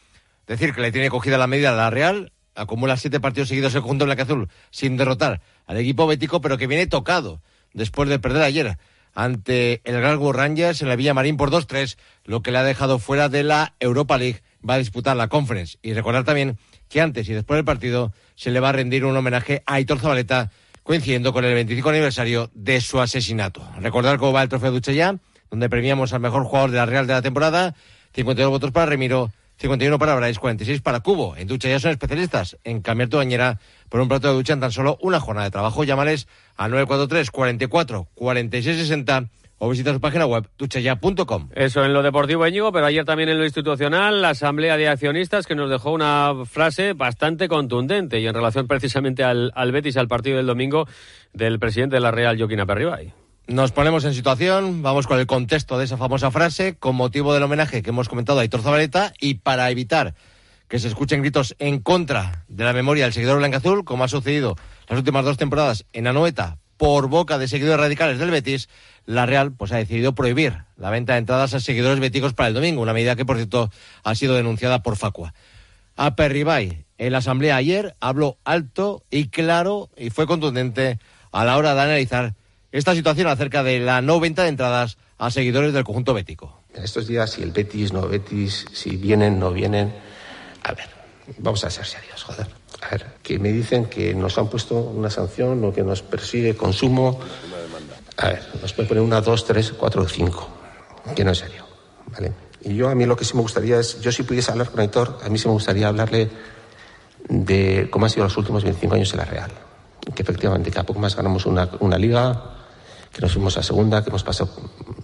decir 0.47 0.75
que 0.75 0.81
le 0.81 0.93
tiene 0.93 1.11
cogida 1.11 1.39
la 1.39 1.47
medida 1.47 1.71
a 1.71 1.77
la 1.77 1.91
Real, 1.91 2.33
acumula 2.55 2.97
siete 2.97 3.21
partidos 3.21 3.49
seguidos 3.49 3.75
el 3.75 3.83
conjunto 3.83 4.05
azul 4.11 4.49
sin 4.71 4.97
derrotar 4.97 5.41
al 5.67 5.77
equipo 5.77 6.07
bético, 6.07 6.41
pero 6.41 6.59
que 6.59 6.67
viene 6.67 6.87
tocado 6.87 7.41
después 7.73 8.09
de 8.09 8.19
perder 8.19 8.43
ayer 8.43 8.79
ante 9.15 9.81
el 9.85 10.01
Glasgow 10.01 10.33
Rangers 10.33 10.83
en 10.83 10.89
la 10.89 10.97
Villa 10.97 11.15
Marín 11.15 11.37
por 11.37 11.51
2-3, 11.51 11.97
lo 12.25 12.43
que 12.43 12.53
le 12.53 12.59
ha 12.59 12.63
dejado 12.63 12.99
fuera 12.99 13.29
de 13.29 13.43
la 13.43 13.75
Europa 13.81 14.17
League. 14.17 14.43
Va 14.69 14.75
a 14.75 14.79
disputar 14.79 15.17
la 15.17 15.29
Conference. 15.29 15.79
Y 15.83 15.93
recordar 15.93 16.25
también 16.25 16.59
que 16.89 17.01
antes 17.01 17.29
y 17.29 17.33
después 17.33 17.59
del 17.59 17.65
partido 17.65 18.13
se 18.35 18.51
le 18.51 18.61
va 18.61 18.69
a 18.69 18.73
rendir 18.73 19.05
un 19.05 19.17
homenaje 19.17 19.63
a 19.67 19.75
Aitor 19.75 19.99
Zabaleta, 19.99 20.51
coincidiendo 20.83 21.33
con 21.33 21.45
el 21.45 21.55
25 21.55 21.89
aniversario 21.89 22.51
de 22.55 22.81
su 22.81 23.01
asesinato. 23.01 23.69
Recordar 23.79 24.19
cómo 24.19 24.33
va 24.33 24.43
el 24.43 24.49
trofeo 24.49 24.79
ya 24.79 25.17
donde 25.51 25.69
premiamos 25.69 26.13
al 26.13 26.21
mejor 26.21 26.45
jugador 26.45 26.71
de 26.71 26.77
la 26.77 26.87
Real 26.87 27.07
de 27.07 27.15
la 27.15 27.23
temporada. 27.23 27.75
52 28.13 28.51
votos 28.51 28.71
para 28.71 28.87
Remiro, 28.87 29.31
51 29.59 29.99
para 29.99 30.15
Brais, 30.15 30.39
46 30.39 30.81
para 30.81 31.01
Cubo. 31.01 31.37
En 31.37 31.49
ducha 31.49 31.69
ya 31.69 31.81
son 31.81 31.91
especialistas 31.91 32.57
en 32.65 32.81
cambiar 32.81 33.09
tu 33.09 33.17
bañera 33.17 33.59
por 33.89 34.01
un 34.01 34.09
plato 34.09 34.29
de 34.29 34.35
ducha 34.35 34.53
en 34.53 34.61
tan 34.61 34.73
solo 34.73 34.99
una 35.01 35.21
jornada 35.21 35.47
de 35.47 35.51
trabajo. 35.51 35.85
Llámales 35.85 36.29
al 36.57 36.71
943 36.71 37.31
44 37.31 38.07
46 38.15 38.77
60 38.79 39.29
o 39.59 39.69
visita 39.69 39.93
su 39.93 40.01
página 40.01 40.27
web 40.27 40.49
duchaya.com. 40.57 41.49
Eso 41.55 41.85
en 41.85 41.93
lo 41.93 42.03
deportivo, 42.03 42.47
Íñigo, 42.47 42.71
pero 42.73 42.87
ayer 42.87 43.05
también 43.05 43.29
en 43.29 43.39
lo 43.39 43.45
institucional, 43.45 44.23
la 44.23 44.31
Asamblea 44.31 44.77
de 44.77 44.89
Accionistas 44.89 45.47
que 45.47 45.57
nos 45.57 45.69
dejó 45.69 45.91
una 45.91 46.33
frase 46.45 46.93
bastante 46.93 47.49
contundente 47.49 48.21
y 48.21 48.27
en 48.27 48.35
relación 48.35 48.69
precisamente 48.69 49.25
al, 49.25 49.53
al 49.57 49.73
Betis, 49.73 49.97
al 49.97 50.07
partido 50.09 50.37
del 50.37 50.47
domingo 50.47 50.87
del 51.33 51.59
presidente 51.59 51.97
de 51.97 52.01
la 52.01 52.13
Real, 52.13 52.39
Joaquín 52.39 52.61
Aperribay. 52.61 53.13
Nos 53.49 53.73
ponemos 53.73 54.05
en 54.05 54.13
situación, 54.13 54.83
vamos 54.83 55.07
con 55.07 55.19
el 55.19 55.27
contexto 55.27 55.79
de 55.79 55.87
esa 55.87 55.97
famosa 55.97 56.31
frase, 56.31 56.77
con 56.77 56.95
motivo 56.95 57.33
del 57.33 57.43
homenaje 57.43 57.83
que 57.83 57.89
hemos 57.89 58.07
comentado 58.07 58.39
a 58.39 58.43
Aitor 58.43 58.61
Zabaleta 58.61 59.15
y 59.19 59.37
para 59.37 59.71
evitar 59.71 60.15
que 60.69 60.79
se 60.79 60.87
escuchen 60.87 61.23
gritos 61.23 61.57
en 61.59 61.79
contra 61.79 62.45
de 62.49 62.65
la 62.65 62.75
memoria 62.75 63.05
del 63.05 63.15
seguidor 63.15 63.39
blanca-azul, 63.39 63.87
como 63.87 64.05
ha 64.05 64.09
sucedido 64.09 64.55
las 64.87 64.99
últimas 64.99 65.25
dos 65.25 65.39
temporadas 65.39 65.87
en 65.95 66.07
Anoeta 66.07 66.59
por 66.77 67.09
boca 67.09 67.39
de 67.39 67.49
seguidores 67.49 67.81
radicales 67.81 68.19
del 68.19 68.31
Betis, 68.31 68.69
la 69.07 69.25
Real 69.25 69.53
pues 69.53 69.73
ha 69.73 69.79
decidido 69.79 70.15
prohibir 70.15 70.65
la 70.77 70.91
venta 70.91 71.15
de 71.15 71.21
entradas 71.21 71.55
a 71.55 71.61
seguidores 71.61 72.01
beticos 72.01 72.35
para 72.35 72.49
el 72.49 72.55
domingo, 72.55 72.83
una 72.83 72.93
medida 72.93 73.17
que 73.17 73.25
por 73.25 73.37
cierto 73.37 73.71
ha 74.05 74.15
sido 74.15 74.35
denunciada 74.35 74.83
por 74.83 74.97
Facua. 74.97 75.33
A 75.97 76.17
Perribay, 76.17 76.85
en 76.99 77.13
la 77.13 77.19
asamblea 77.19 77.57
ayer, 77.57 77.97
habló 77.99 78.37
alto 78.45 79.05
y 79.11 79.29
claro 79.29 79.89
y 79.97 80.11
fue 80.11 80.27
contundente 80.27 80.99
a 81.33 81.47
la 81.47 81.57
hora 81.57 81.75
de 81.75 81.81
analizar 81.81 82.35
esta 82.73 82.95
situación 82.95 83.29
acerca 83.29 83.63
de 83.63 83.81
la 83.81 84.03
no 84.03 84.21
venta 84.21 84.43
de 84.43 84.49
entradas 84.49 84.99
a 85.19 85.31
seguidores 85.31 85.73
del 85.73 85.85
conjunto 85.85 86.15
bético. 86.15 86.63
En 86.75 86.85
estos 86.85 87.07
días, 87.07 87.31
si 87.31 87.43
el 87.43 87.51
Betis, 87.51 87.93
no 87.93 88.07
Betis, 88.07 88.67
si 88.73 88.97
vienen, 88.97 89.39
no 89.39 89.53
vienen. 89.53 89.93
A 90.63 90.73
ver, 90.73 90.87
vamos 91.39 91.65
a 91.65 91.71
ser 91.71 91.87
serios, 91.87 92.23
joder. 92.23 92.47
A 92.83 92.91
ver, 92.91 93.07
que 93.23 93.39
me 93.39 93.53
dicen 93.53 93.87
que 93.87 94.15
nos 94.15 94.39
han 94.39 94.49
puesto 94.49 94.77
una 94.77 95.11
sanción 95.11 95.65
o 95.65 95.73
que 95.73 95.83
nos 95.83 96.03
persigue 96.03 96.55
consumo. 96.55 97.19
A 98.17 98.29
ver, 98.29 98.43
nos 98.61 98.73
puede 98.73 98.89
poner 98.89 99.03
una, 99.03 99.21
dos, 99.21 99.45
tres, 99.45 99.73
cuatro 99.73 100.07
cinco. 100.07 100.49
Que 101.17 101.25
no 101.25 101.33
es 101.33 101.39
serio, 101.39 101.65
¿vale? 102.13 102.33
Y 102.61 102.75
yo 102.75 102.89
a 102.89 102.95
mí 102.95 103.07
lo 103.07 103.17
que 103.17 103.25
sí 103.25 103.35
me 103.35 103.43
gustaría 103.43 103.81
es, 103.81 104.01
yo 104.01 104.13
si 104.13 104.23
pudiese 104.25 104.51
hablar 104.51 104.71
con 104.71 104.81
Héctor, 104.81 105.19
a 105.25 105.29
mí 105.29 105.39
sí 105.39 105.49
me 105.49 105.55
gustaría 105.55 105.89
hablarle 105.89 106.29
de 107.29 107.89
cómo 107.91 108.05
han 108.05 108.11
sido 108.11 108.25
los 108.25 108.37
últimos 108.37 108.63
25 108.63 108.95
años 108.95 109.13
en 109.13 109.19
la 109.19 109.25
Real. 109.25 109.51
Que 110.15 110.23
efectivamente, 110.23 110.71
que 110.71 110.79
a 110.79 110.85
poco 110.85 111.01
más 111.01 111.17
ganamos 111.17 111.47
una 111.47 111.99
liga, 111.99 112.58
que 113.19 113.23
nos 113.23 113.33
fuimos 113.33 113.59
a 113.59 113.65
segunda, 113.65 114.01
que 114.05 114.11
hemos 114.11 114.23
pasado 114.23 114.49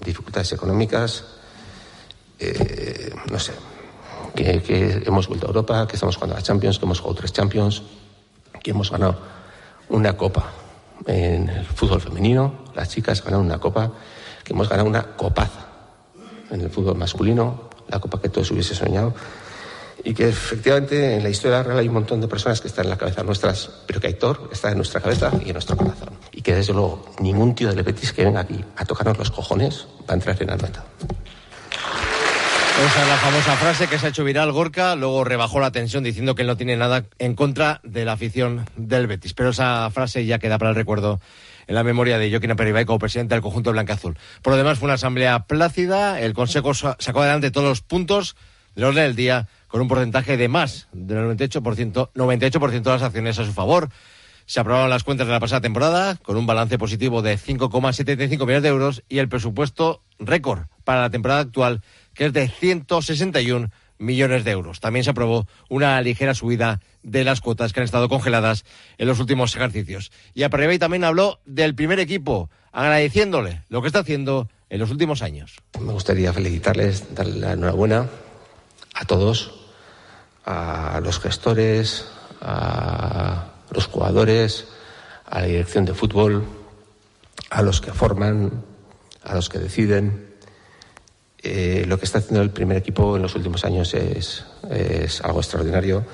dificultades 0.04 0.52
económicas, 0.52 1.24
eh, 2.38 3.12
no 3.28 3.40
sé, 3.40 3.50
que, 4.36 5.02
hemos 5.04 5.26
vuelto 5.26 5.46
a 5.46 5.48
Europa, 5.48 5.88
que 5.88 5.96
estamos 5.96 6.14
jugando 6.14 6.36
a 6.36 6.40
Champions, 6.40 6.78
que 6.78 6.84
hemos 6.84 7.00
jugado 7.00 7.16
tres 7.16 7.32
Champions, 7.32 7.82
que 8.62 8.70
hemos 8.70 8.92
ganado 8.92 9.18
una 9.88 10.16
copa 10.16 10.46
en 11.06 11.48
el 11.48 11.64
fútbol 11.64 12.00
femenino, 12.00 12.70
las 12.76 12.88
chicas 12.88 13.20
ganan 13.20 13.40
una 13.40 13.58
copa, 13.58 13.90
que 14.44 14.52
hemos 14.52 14.68
ganado 14.68 14.88
una 14.88 15.16
copaza 15.16 15.66
en 16.52 16.60
el 16.60 16.70
fútbol 16.70 16.96
masculino, 16.96 17.68
la 17.88 17.98
copa 17.98 18.20
que 18.20 18.28
todos 18.28 18.48
hubiese 18.52 18.76
soñado 18.76 19.12
y 20.04 20.12
que 20.12 20.28
efectivamente 20.28 21.16
en 21.16 21.22
la 21.22 21.30
historia 21.30 21.62
real 21.62 21.78
hay 21.78 21.88
un 21.88 21.94
montón 21.94 22.20
de 22.20 22.28
personas 22.28 22.60
que 22.60 22.68
están 22.68 22.84
en 22.84 22.90
la 22.90 22.98
cabeza 22.98 23.22
nuestras, 23.22 23.70
pero 23.86 24.00
que 24.00 24.08
Héctor 24.08 24.50
está 24.52 24.70
en 24.70 24.76
nuestra 24.76 25.00
cabeza 25.00 25.30
y 25.42 25.48
en 25.48 25.54
nuestro 25.54 25.76
corazón. 25.76 26.10
Y 26.30 26.42
que 26.42 26.54
desde 26.54 26.74
luego 26.74 27.10
ningún 27.20 27.54
tío 27.54 27.70
de 27.70 27.76
Lepetis 27.76 28.12
que 28.12 28.24
venga 28.24 28.40
aquí 28.40 28.62
a 28.76 28.84
tocarnos 28.84 29.16
los 29.16 29.30
cojones 29.30 29.86
va 30.08 30.12
a 30.12 30.14
entrar 30.14 30.40
en 30.42 30.50
Anoeta. 30.50 30.84
Esa 32.74 33.02
es 33.02 33.08
la 33.08 33.16
famosa 33.16 33.56
frase 33.56 33.86
que 33.86 33.98
se 33.98 34.06
ha 34.06 34.08
hecho 34.08 34.24
viral 34.24 34.50
Gorka, 34.50 34.96
luego 34.96 35.22
rebajó 35.22 35.60
la 35.60 35.70
tensión 35.70 36.02
diciendo 36.02 36.34
que 36.34 36.42
él 36.42 36.48
no 36.48 36.56
tiene 36.56 36.76
nada 36.76 37.04
en 37.18 37.34
contra 37.36 37.80
de 37.84 38.04
la 38.04 38.12
afición 38.12 38.66
del 38.76 39.06
Betis. 39.06 39.32
Pero 39.32 39.50
esa 39.50 39.88
frase 39.90 40.26
ya 40.26 40.40
queda 40.40 40.58
para 40.58 40.70
el 40.70 40.76
recuerdo 40.76 41.20
en 41.68 41.76
la 41.76 41.84
memoria 41.84 42.18
de 42.18 42.28
Joaquín 42.30 42.50
Aperibay 42.50 42.84
como 42.84 42.98
presidente 42.98 43.36
del 43.36 43.42
conjunto 43.42 43.70
Blanca-Azul. 43.70 44.18
Por 44.42 44.52
lo 44.52 44.56
demás, 44.56 44.80
fue 44.80 44.86
una 44.86 44.94
asamblea 44.94 45.44
plácida, 45.44 46.20
el 46.20 46.34
Consejo 46.34 46.74
sacó 46.74 47.20
adelante 47.20 47.52
todos 47.52 47.68
los 47.68 47.80
puntos 47.80 48.34
del 48.74 48.84
orden 48.84 49.04
del 49.04 49.16
día 49.16 49.48
con 49.74 49.80
un 49.80 49.88
porcentaje 49.88 50.36
de 50.36 50.46
más 50.46 50.86
del 50.92 51.18
98%, 51.36 52.10
98 52.14 52.60
de 52.60 52.90
las 52.90 53.02
acciones 53.02 53.40
a 53.40 53.44
su 53.44 53.52
favor. 53.52 53.88
Se 54.46 54.60
aprobaron 54.60 54.88
las 54.88 55.02
cuentas 55.02 55.26
de 55.26 55.32
la 55.32 55.40
pasada 55.40 55.62
temporada 55.62 56.14
con 56.22 56.36
un 56.36 56.46
balance 56.46 56.78
positivo 56.78 57.22
de 57.22 57.36
5,75 57.36 58.28
millones 58.38 58.62
de 58.62 58.68
euros 58.68 59.02
y 59.08 59.18
el 59.18 59.28
presupuesto 59.28 60.04
récord 60.20 60.66
para 60.84 61.00
la 61.00 61.10
temporada 61.10 61.40
actual 61.40 61.82
que 62.14 62.26
es 62.26 62.32
de 62.32 62.46
161 62.46 63.70
millones 63.98 64.44
de 64.44 64.52
euros. 64.52 64.78
También 64.78 65.02
se 65.02 65.10
aprobó 65.10 65.48
una 65.68 66.00
ligera 66.02 66.34
subida 66.34 66.80
de 67.02 67.24
las 67.24 67.40
cuotas 67.40 67.72
que 67.72 67.80
han 67.80 67.84
estado 67.84 68.08
congeladas 68.08 68.64
en 68.96 69.08
los 69.08 69.18
últimos 69.18 69.56
ejercicios. 69.56 70.12
Y 70.34 70.44
a 70.44 70.50
también 70.50 71.02
habló 71.02 71.40
del 71.46 71.74
primer 71.74 71.98
equipo, 71.98 72.48
agradeciéndole 72.70 73.62
lo 73.70 73.82
que 73.82 73.88
está 73.88 73.98
haciendo 73.98 74.48
en 74.70 74.78
los 74.78 74.92
últimos 74.92 75.20
años. 75.20 75.56
Me 75.80 75.92
gustaría 75.92 76.32
felicitarles, 76.32 77.12
darle 77.12 77.40
la 77.40 77.52
enhorabuena 77.54 78.08
a 78.94 79.04
todos, 79.04 79.63
a 80.44 81.00
los 81.02 81.20
gestores, 81.20 82.06
a 82.40 83.52
los 83.70 83.86
jugadores, 83.86 84.66
a 85.26 85.40
la 85.40 85.46
dirección 85.46 85.84
de 85.84 85.94
fútbol, 85.94 86.44
a 87.50 87.62
los 87.62 87.80
que 87.80 87.92
forman, 87.92 88.64
a 89.22 89.34
los 89.34 89.48
que 89.48 89.58
deciden, 89.58 90.34
eh, 91.46 91.84
lo 91.86 91.98
que 91.98 92.06
está 92.06 92.18
haciendo 92.18 92.40
el 92.40 92.50
primer 92.50 92.78
equipo 92.78 93.16
en 93.16 93.22
los 93.22 93.34
últimos 93.34 93.64
años 93.66 93.92
es, 93.92 94.44
algo 95.22 95.40
extraordinario. 95.40 96.04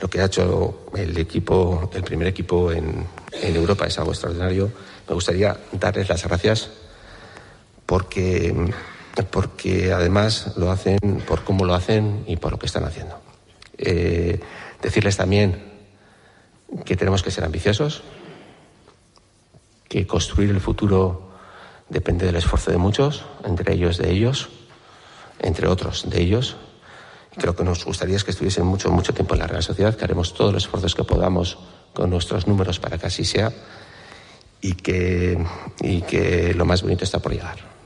Lo 0.00 0.08
que 0.08 0.20
ha 0.20 0.24
hecho 0.24 0.86
el 0.96 1.16
equipo, 1.16 1.90
el 1.94 2.02
primer 2.02 2.26
equipo 2.26 2.72
en, 2.72 3.06
Europa 3.32 3.86
es 3.86 3.98
algo 3.98 4.10
extraordinario. 4.10 4.70
Me 5.08 5.14
gustaría 5.14 5.56
darles 5.72 6.08
las 6.08 6.24
gracias 6.24 6.70
porque, 7.86 8.72
porque 9.30 9.92
además 9.92 10.54
lo 10.56 10.72
hacen 10.72 10.98
por 11.26 11.44
cómo 11.44 11.64
lo 11.64 11.74
hacen 11.74 12.24
y 12.26 12.36
por 12.36 12.50
lo 12.52 12.58
que 12.58 12.66
están 12.66 12.84
haciendo. 12.84 13.29
Eh, 13.78 14.40
decirles 14.82 15.16
también 15.16 15.62
que 16.84 16.96
tenemos 16.96 17.22
que 17.22 17.30
ser 17.30 17.44
ambiciosos, 17.44 18.02
que 19.88 20.06
construir 20.06 20.50
el 20.50 20.60
futuro 20.60 21.30
depende 21.88 22.26
del 22.26 22.36
esfuerzo 22.36 22.70
de 22.70 22.78
muchos, 22.78 23.24
entre 23.44 23.74
ellos 23.74 23.98
de 23.98 24.10
ellos 24.10 24.50
entre 25.42 25.68
otros 25.68 26.08
de 26.08 26.20
ellos. 26.20 26.56
Creo 27.36 27.54
que 27.54 27.64
nos 27.64 27.84
gustaría 27.84 28.16
es 28.16 28.24
que 28.24 28.32
estuviesen 28.32 28.66
mucho, 28.66 28.90
mucho 28.90 29.14
tiempo 29.14 29.34
en 29.34 29.40
la 29.40 29.46
Real 29.46 29.62
Sociedad, 29.62 29.94
que 29.96 30.04
haremos 30.04 30.34
todos 30.34 30.52
los 30.52 30.64
esfuerzos 30.64 30.94
que 30.94 31.04
podamos 31.04 31.58
con 31.94 32.10
nuestros 32.10 32.46
números 32.46 32.78
para 32.78 32.98
que 32.98 33.06
así 33.06 33.24
sea 33.24 33.52
y 34.60 34.74
que, 34.74 35.38
y 35.80 36.02
que 36.02 36.54
lo 36.54 36.64
más 36.64 36.82
bonito 36.82 37.04
está 37.04 37.18
por 37.20 37.32
llegar. 37.32 37.79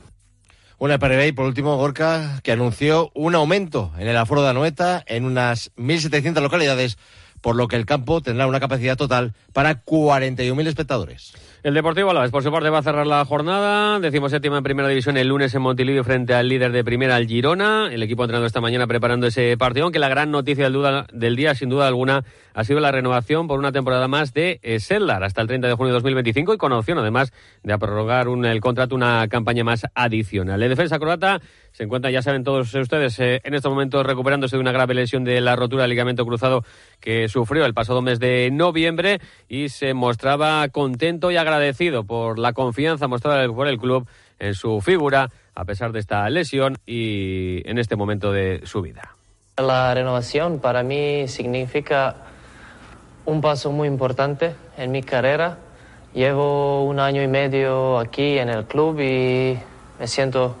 Una 0.77 0.99
y 1.25 1.31
por 1.31 1.45
último, 1.45 1.77
Gorka, 1.77 2.41
que 2.43 2.51
anunció 2.51 3.09
un 3.13 3.33
aumento 3.33 3.93
en 3.97 4.09
el 4.09 4.17
aforo 4.17 4.43
de 4.43 4.49
Anoeta 4.49 5.03
en 5.07 5.23
unas 5.23 5.71
1.700 5.77 6.41
localidades, 6.41 6.97
por 7.45 7.55
lo 7.55 7.67
que 7.67 7.75
el 7.75 7.85
campo 7.85 8.21
tendrá 8.21 8.47
una 8.47 8.59
capacidad 8.59 8.97
total 8.97 9.35
para 9.53 9.85
41.000 9.85 10.65
espectadores. 10.65 11.35
El 11.61 11.75
Deportivo 11.75 12.09
Alavés, 12.09 12.31
por 12.31 12.41
su 12.41 12.51
parte, 12.51 12.71
va 12.71 12.79
a 12.79 12.81
cerrar 12.81 13.05
la 13.05 13.23
jornada. 13.23 13.99
Decimos 13.99 14.31
séptima 14.31 14.57
en 14.57 14.63
primera 14.63 14.87
división 14.87 15.15
el 15.15 15.27
lunes 15.27 15.53
en 15.53 15.61
Montilivio 15.61 16.03
frente 16.03 16.33
al 16.33 16.49
líder 16.49 16.71
de 16.71 16.83
primera, 16.83 17.17
el 17.17 17.27
Girona. 17.27 17.89
El 17.91 18.01
equipo 18.01 18.23
entrenando 18.23 18.47
esta 18.47 18.61
mañana 18.61 18.87
preparando 18.87 19.27
ese 19.27 19.57
partido, 19.57 19.83
aunque 19.83 19.99
la 19.99 20.09
gran 20.09 20.31
noticia 20.31 20.63
del, 20.63 20.73
duda, 20.73 21.05
del 21.13 21.35
día, 21.35 21.53
sin 21.53 21.69
duda 21.69 21.87
alguna, 21.87 22.23
ha 22.55 22.63
sido 22.63 22.79
la 22.79 22.91
renovación 22.91 23.47
por 23.47 23.59
una 23.59 23.71
temporada 23.71 24.07
más 24.07 24.33
de 24.33 24.59
eh, 24.63 24.79
Seldar 24.79 25.23
hasta 25.23 25.41
el 25.41 25.47
30 25.47 25.67
de 25.67 25.73
junio 25.75 25.93
de 25.93 25.97
2025 25.97 26.55
y 26.55 26.57
con 26.57 26.71
opción, 26.71 26.97
además, 26.97 27.31
de 27.61 27.77
prorrogar 27.77 28.27
un, 28.27 28.45
el 28.45 28.59
contrato 28.59 28.95
una 28.95 29.27
campaña 29.27 29.63
más 29.63 29.85
adicional. 29.93 30.63
El 30.63 30.69
defensa 30.69 30.97
croata 30.97 31.41
se 31.75 31.83
encuentra, 31.83 32.09
ya 32.09 32.21
saben 32.21 32.45
todos 32.45 32.73
ustedes, 32.73 33.19
eh, 33.19 33.41
en 33.43 33.53
estos 33.53 33.69
momentos 33.69 34.05
recuperándose 34.05 34.55
de 34.55 34.61
una 34.61 34.71
grave 34.71 34.93
lesión 34.93 35.25
de 35.25 35.41
la 35.41 35.57
rotura 35.57 35.81
del 35.81 35.89
ligamento 35.89 36.25
cruzado 36.25 36.63
que 37.01 37.27
sufrió 37.27 37.65
el 37.65 37.73
pasado 37.73 38.01
mes 38.01 38.17
de 38.17 38.49
noviembre 38.49 39.19
y 39.49 39.67
se 39.67 39.93
mostraba 39.93 40.65
contento 40.69 41.31
y 41.31 41.35
agradecido 41.35 42.05
por 42.05 42.39
la 42.39 42.53
confianza 42.53 43.09
mostrada 43.09 43.45
por 43.49 43.67
el 43.67 43.77
club 43.77 44.07
en 44.39 44.53
su 44.53 44.79
figura 44.79 45.31
a 45.53 45.65
pesar 45.65 45.91
de 45.91 45.99
esta 45.99 46.29
lesión 46.29 46.77
y 46.85 47.61
en 47.69 47.77
este 47.77 47.97
momento 47.97 48.31
de 48.31 48.61
su 48.63 48.81
vida. 48.81 49.13
La 49.57 49.93
renovación 49.93 50.59
para 50.59 50.81
mí 50.81 51.27
significa 51.27 52.15
un 53.25 53.41
paso 53.41 53.73
muy 53.73 53.89
importante 53.89 54.55
en 54.77 54.91
mi 54.91 55.03
carrera. 55.03 55.57
Llevo 56.13 56.85
un 56.85 57.01
año 57.01 57.21
y 57.21 57.27
medio 57.27 57.99
aquí 57.99 58.37
en 58.37 58.47
el 58.47 58.63
club 58.63 58.97
y 59.01 59.59
me 59.99 60.07
siento 60.07 60.55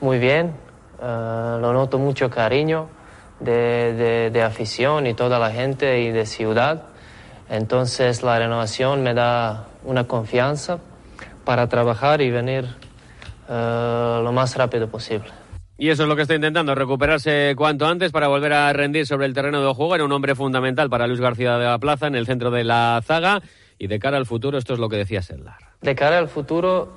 muy 0.00 0.18
bien, 0.18 0.52
eh, 1.00 1.58
lo 1.60 1.72
noto 1.72 1.98
mucho 1.98 2.30
cariño 2.30 2.88
de, 3.40 4.30
de, 4.32 4.42
afición 4.42 5.06
y 5.06 5.14
toda 5.14 5.38
la 5.38 5.50
gente 5.50 6.00
y 6.00 6.10
de 6.10 6.26
ciudad. 6.26 6.84
Entonces 7.48 8.22
la 8.22 8.38
renovación 8.38 9.02
me 9.02 9.14
da 9.14 9.66
una 9.84 10.04
confianza 10.04 10.78
para 11.44 11.68
trabajar 11.68 12.20
y 12.20 12.30
venir 12.30 12.66
eh, 13.48 14.20
lo 14.22 14.32
más 14.32 14.56
rápido 14.56 14.88
posible. 14.88 15.28
Y 15.78 15.90
eso 15.90 16.04
es 16.04 16.08
lo 16.08 16.16
que 16.16 16.22
está 16.22 16.34
intentando, 16.34 16.74
recuperarse 16.74 17.54
cuanto 17.54 17.86
antes 17.86 18.10
para 18.10 18.28
volver 18.28 18.54
a 18.54 18.72
rendir 18.72 19.06
sobre 19.06 19.26
el 19.26 19.34
terreno 19.34 19.60
de 19.60 19.74
juego. 19.74 19.94
Era 19.94 20.04
un 20.04 20.12
hombre 20.12 20.34
fundamental 20.34 20.88
para 20.88 21.06
Luis 21.06 21.20
García 21.20 21.58
de 21.58 21.66
la 21.66 21.78
Plaza 21.78 22.06
en 22.06 22.14
el 22.14 22.24
centro 22.26 22.50
de 22.50 22.64
la 22.64 23.00
zaga. 23.04 23.42
Y 23.78 23.88
de 23.88 23.98
cara 23.98 24.16
al 24.16 24.24
futuro, 24.24 24.56
esto 24.56 24.72
es 24.72 24.78
lo 24.78 24.88
que 24.88 24.96
decía 24.96 25.20
Seldar. 25.20 25.58
De 25.82 25.94
cara 25.94 26.16
al 26.16 26.28
futuro, 26.28 26.88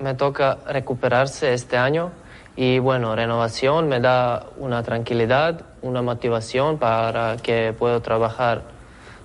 me 0.00 0.14
toca 0.14 0.58
recuperarse 0.66 1.52
este 1.52 1.76
año 1.76 2.10
y 2.56 2.78
bueno, 2.78 3.14
renovación 3.14 3.88
me 3.88 4.00
da 4.00 4.46
una 4.56 4.82
tranquilidad, 4.82 5.62
una 5.82 6.02
motivación 6.02 6.78
para 6.78 7.36
que 7.36 7.72
pueda 7.72 8.00
trabajar 8.00 8.62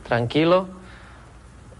tranquilo, 0.08 0.68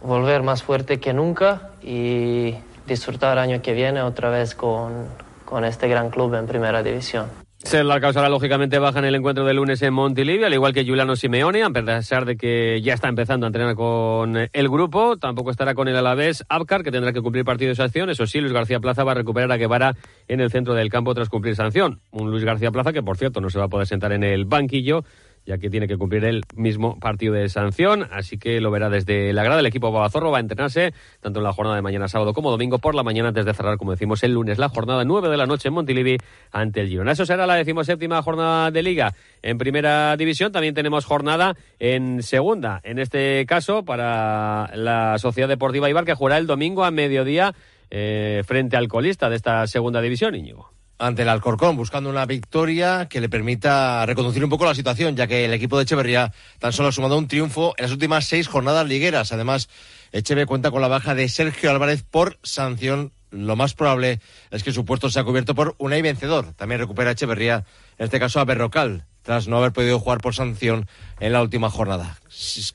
volver 0.02 0.42
más 0.42 0.64
fuerte 0.64 1.00
que 1.00 1.14
nunca 1.14 1.70
y 1.82 2.56
disfrutar 2.88 3.34
el 3.34 3.40
año 3.40 3.62
que 3.62 3.74
viene 3.74 4.02
otra 4.02 4.30
vez 4.30 4.56
con, 4.56 5.06
con 5.46 5.64
este 5.64 5.88
gran 5.88 6.10
club 6.10 6.34
en 6.36 6.48
primera 6.48 6.82
división. 6.82 7.43
Se 7.64 7.84
la 7.84 8.00
causará 8.02 8.30
lógicamente 8.30 8.78
baja 8.78 9.00
en 9.00 9.06
el 9.06 9.16
encuentro 9.16 9.46
de 9.46 9.54
lunes 9.54 9.82
en 9.82 9.94
Montilivi, 9.94 10.44
al 10.44 10.54
igual 10.54 10.74
que 10.74 10.84
Giuliano 10.84 11.16
Simeone, 11.16 11.64
a 11.64 11.70
pesar 11.70 12.26
de 12.26 12.36
que 12.36 12.82
ya 12.82 12.94
está 12.94 13.08
empezando 13.08 13.46
a 13.46 13.48
entrenar 13.48 13.76
con 13.76 14.36
el 14.52 14.70
grupo. 14.70 15.18
Tampoco 15.18 15.50
estará 15.50 15.74
con 15.74 15.88
el 15.88 15.96
Alavés 15.96 16.44
Abkar, 16.50 16.84
que 16.84 16.92
tendrá 16.92 17.14
que 17.14 17.22
cumplir 17.22 17.46
partido 17.46 17.70
de 17.70 17.76
sanción. 17.76 18.10
Eso 18.10 18.28
sí, 18.28 18.42
Luis 18.42 18.54
García 18.54 18.80
Plaza 18.80 19.06
va 19.06 19.14
a 19.14 19.16
recuperar 19.16 19.52
a 19.52 19.58
Guevara 19.58 19.96
en 20.28 20.42
el 20.42 20.52
centro 20.52 20.74
del 20.74 20.90
campo 20.90 21.16
tras 21.16 21.30
cumplir 21.30 21.56
sanción. 21.56 22.02
Un 22.12 22.30
Luis 22.30 22.44
García 22.44 22.70
Plaza 22.70 22.92
que, 22.92 23.02
por 23.02 23.18
cierto, 23.18 23.40
no 23.40 23.50
se 23.50 23.60
va 23.60 23.66
a 23.66 23.70
poder 23.70 23.88
sentar 23.88 24.12
en 24.12 24.24
el 24.24 24.46
banquillo 24.46 25.06
ya 25.46 25.58
que 25.58 25.70
tiene 25.70 25.88
que 25.88 25.98
cumplir 25.98 26.24
el 26.26 26.44
mismo 26.56 27.00
partido 27.00 27.34
de 27.34 27.50
sanción, 27.50 28.08
así 28.12 28.38
que 28.38 28.62
lo 28.62 28.72
verá 28.72 28.90
desde 28.90 29.34
la 29.34 29.44
grada. 29.44 29.60
El 29.60 29.66
equipo 29.66 29.92
Babazorro 29.92 30.32
va 30.32 30.38
a 30.38 30.42
entrenarse 30.42 30.94
tanto 31.22 31.40
en 31.40 31.44
la 31.44 31.54
jornada 31.54 31.76
de 31.76 31.82
mañana 31.82 32.08
sábado 32.08 32.34
como 32.34 32.52
domingo 32.52 32.80
por 32.80 32.96
la 32.96 33.04
mañana 33.04 33.30
antes 33.30 33.46
de 33.46 33.54
cerrar, 33.54 33.78
como 33.78 33.92
decimos, 33.92 34.24
el 34.24 34.34
lunes 34.34 34.58
la 34.58 34.70
jornada 34.70 35.04
9 35.04 35.30
de 35.30 35.38
la 35.38 35.46
noche 35.46 35.68
en 35.68 35.74
Montilivi 35.74 36.18
ante 36.52 36.82
el 36.82 36.88
Girona. 36.88 37.12
Eso 37.12 37.26
será 37.26 37.46
la 37.46 37.56
decimoséptima 37.56 38.22
jornada 38.22 38.72
de 38.72 38.84
Liga 38.84 39.14
en 39.42 39.58
Primera 39.58 40.16
División. 40.18 40.52
También 40.52 40.74
tenemos 40.74 41.06
jornada 41.06 41.56
en 41.80 42.24
Segunda, 42.24 42.80
en 42.84 43.00
este 43.00 43.46
caso 43.46 43.84
para 43.84 44.72
la 44.76 45.18
Sociedad 45.18 45.50
Deportiva 45.50 45.90
Ibar 45.90 46.06
que 46.06 46.14
jugará 46.14 46.38
el 46.38 46.48
domingo 46.48 46.84
a 46.84 46.92
mediodía 46.92 47.54
eh, 47.90 48.44
frente 48.46 48.78
al 48.78 48.88
colista 48.88 49.30
de 49.30 49.36
esta 49.36 49.68
Segunda 49.68 50.02
División, 50.02 50.36
Íñigo 50.36 50.72
ante 50.98 51.24
el 51.24 51.30
Alcorcón, 51.30 51.76
buscando 51.76 52.10
una 52.10 52.26
victoria 52.26 53.08
que 53.10 53.22
le 53.22 53.30
permita 53.30 54.06
reconducir 54.06 54.44
un 54.44 54.50
poco 54.50 54.66
la 54.66 54.76
situación, 54.76 55.16
ya 55.16 55.28
que 55.28 55.46
el 55.46 55.54
equipo 55.54 55.78
de 55.78 55.84
Echeverría 55.84 56.34
tan 56.60 56.74
solo 56.74 56.90
ha 56.90 56.92
sumado 56.92 57.18
un 57.18 57.28
triunfo 57.28 57.74
en 57.78 57.84
las 57.84 57.92
últimas 57.92 58.26
seis 58.26 58.48
jornadas 58.48 58.88
ligueras. 58.88 59.32
Además, 59.32 59.70
Echeve 60.12 60.46
cuenta 60.46 60.72
con 60.72 60.82
la 60.82 60.88
baja 60.88 61.16
de 61.16 61.28
Sergio 61.30 61.72
Álvarez 61.72 62.04
por 62.04 62.38
sanción. 62.44 63.12
Lo 63.32 63.56
más 63.56 63.74
probable 63.74 64.20
es 64.52 64.64
que 64.64 64.72
su 64.72 64.86
puesto 64.86 65.10
sea 65.10 65.24
cubierto 65.24 65.56
por 65.56 65.76
Unai 65.80 66.02
Vencedor. 66.02 66.54
También 66.54 66.80
recupera 66.80 67.12
Echeverría, 67.12 67.66
en 67.98 68.06
este 68.06 68.20
caso 68.20 68.40
a 68.40 68.46
Berrocal, 68.46 69.06
tras 69.24 69.48
no 69.48 69.58
haber 69.58 69.74
podido 69.74 70.00
jugar 70.00 70.20
por 70.20 70.36
sanción 70.36 70.88
en 71.20 71.34
la 71.34 71.42
última 71.42 71.70
jornada. 71.72 72.20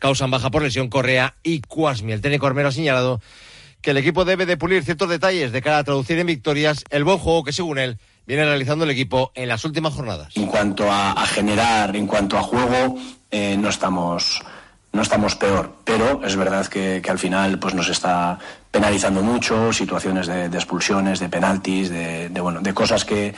Causan 0.01 0.31
baja 0.31 0.51
por 0.51 0.63
lesión 0.63 0.89
Correa 0.89 1.37
y 1.45 1.61
Cuasmi. 1.61 2.13
El 2.13 2.21
técnico 2.21 2.47
armero 2.47 2.69
ha 2.69 2.73
señalado 2.73 3.21
que 3.89 3.93
el 3.93 3.97
equipo 3.97 4.27
debe 4.27 4.45
de 4.45 4.59
pulir 4.59 4.85
ciertos 4.85 5.09
detalles 5.09 5.51
de 5.51 5.63
cara 5.63 5.79
a 5.79 5.83
traducir 5.83 6.19
en 6.19 6.27
victorias 6.27 6.85
el 6.91 7.05
buen 7.05 7.17
juego 7.17 7.43
que, 7.43 7.55
según 7.55 7.79
él, 7.79 7.97
viene 8.27 8.45
realizando 8.45 8.85
el 8.85 8.91
equipo 8.91 9.33
en 9.35 9.49
las 9.49 9.65
últimas 9.65 9.95
jornadas. 9.95 10.37
En 10.37 10.45
cuanto 10.45 10.93
a, 10.93 11.15
generar, 11.25 11.97
en 11.97 12.07
cuanto 12.07 12.37
a 12.37 12.43
juego, 12.43 12.99
eh, 13.31 13.57
no 13.59 13.71
estamos 13.71 14.43
no 14.93 15.01
estamos 15.01 15.37
peor, 15.37 15.77
pero 15.85 16.23
es 16.23 16.37
verdad 16.37 16.67
que, 16.67 17.03
al 17.09 17.19
final 17.19 17.59
pues 17.59 17.73
nos 17.73 17.89
está 17.89 18.39
penalizando 18.71 19.23
mucho 19.23 19.73
situaciones 19.73 20.27
de, 20.27 20.45
expulsiones, 20.45 21.19
de 21.19 21.31
penaltis, 21.31 21.89
de, 21.89 22.29
bueno, 22.43 22.61
de 22.61 22.75
cosas 22.75 23.07
que, 23.07 23.35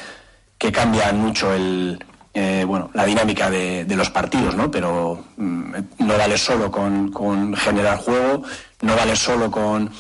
que 0.59 0.73
cambian 0.73 1.17
mucho 1.17 1.55
el, 1.55 2.05
eh, 2.33 2.65
bueno, 2.67 2.91
la 2.95 3.05
dinámica 3.05 3.51
de, 3.51 3.85
los 3.97 4.11
partidos, 4.11 4.55
¿no? 4.55 4.71
Pero 4.71 5.25
mm, 5.37 5.75
no 5.99 6.19
vale 6.19 6.39
solo 6.39 6.71
con, 6.71 7.55
generar 7.57 7.99
juego, 7.99 8.43
no 8.83 8.95
vale 8.95 9.17
solo 9.17 9.51
con, 9.51 9.91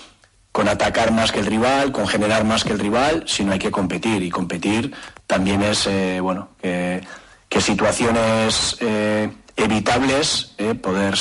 con, 0.52 0.68
atacar 0.68 1.12
más 1.12 1.32
que 1.32 1.40
el 1.40 1.46
rival, 1.46 1.92
con 1.92 2.06
generar 2.06 2.44
más 2.44 2.64
que 2.64 2.72
el 2.72 2.78
rival, 2.78 3.24
sino 3.26 3.52
hay 3.52 3.58
que 3.58 3.70
competir. 3.70 4.22
Y 4.22 4.30
competir 4.30 4.92
también 5.26 5.62
es, 5.62 5.86
eh, 5.86 6.20
bueno, 6.20 6.50
que, 6.60 7.02
que 7.48 7.60
situaciones 7.60 8.76
eh, 8.80 9.30
evitables, 9.56 10.54
eh, 10.58 10.74
poder, 10.74 11.14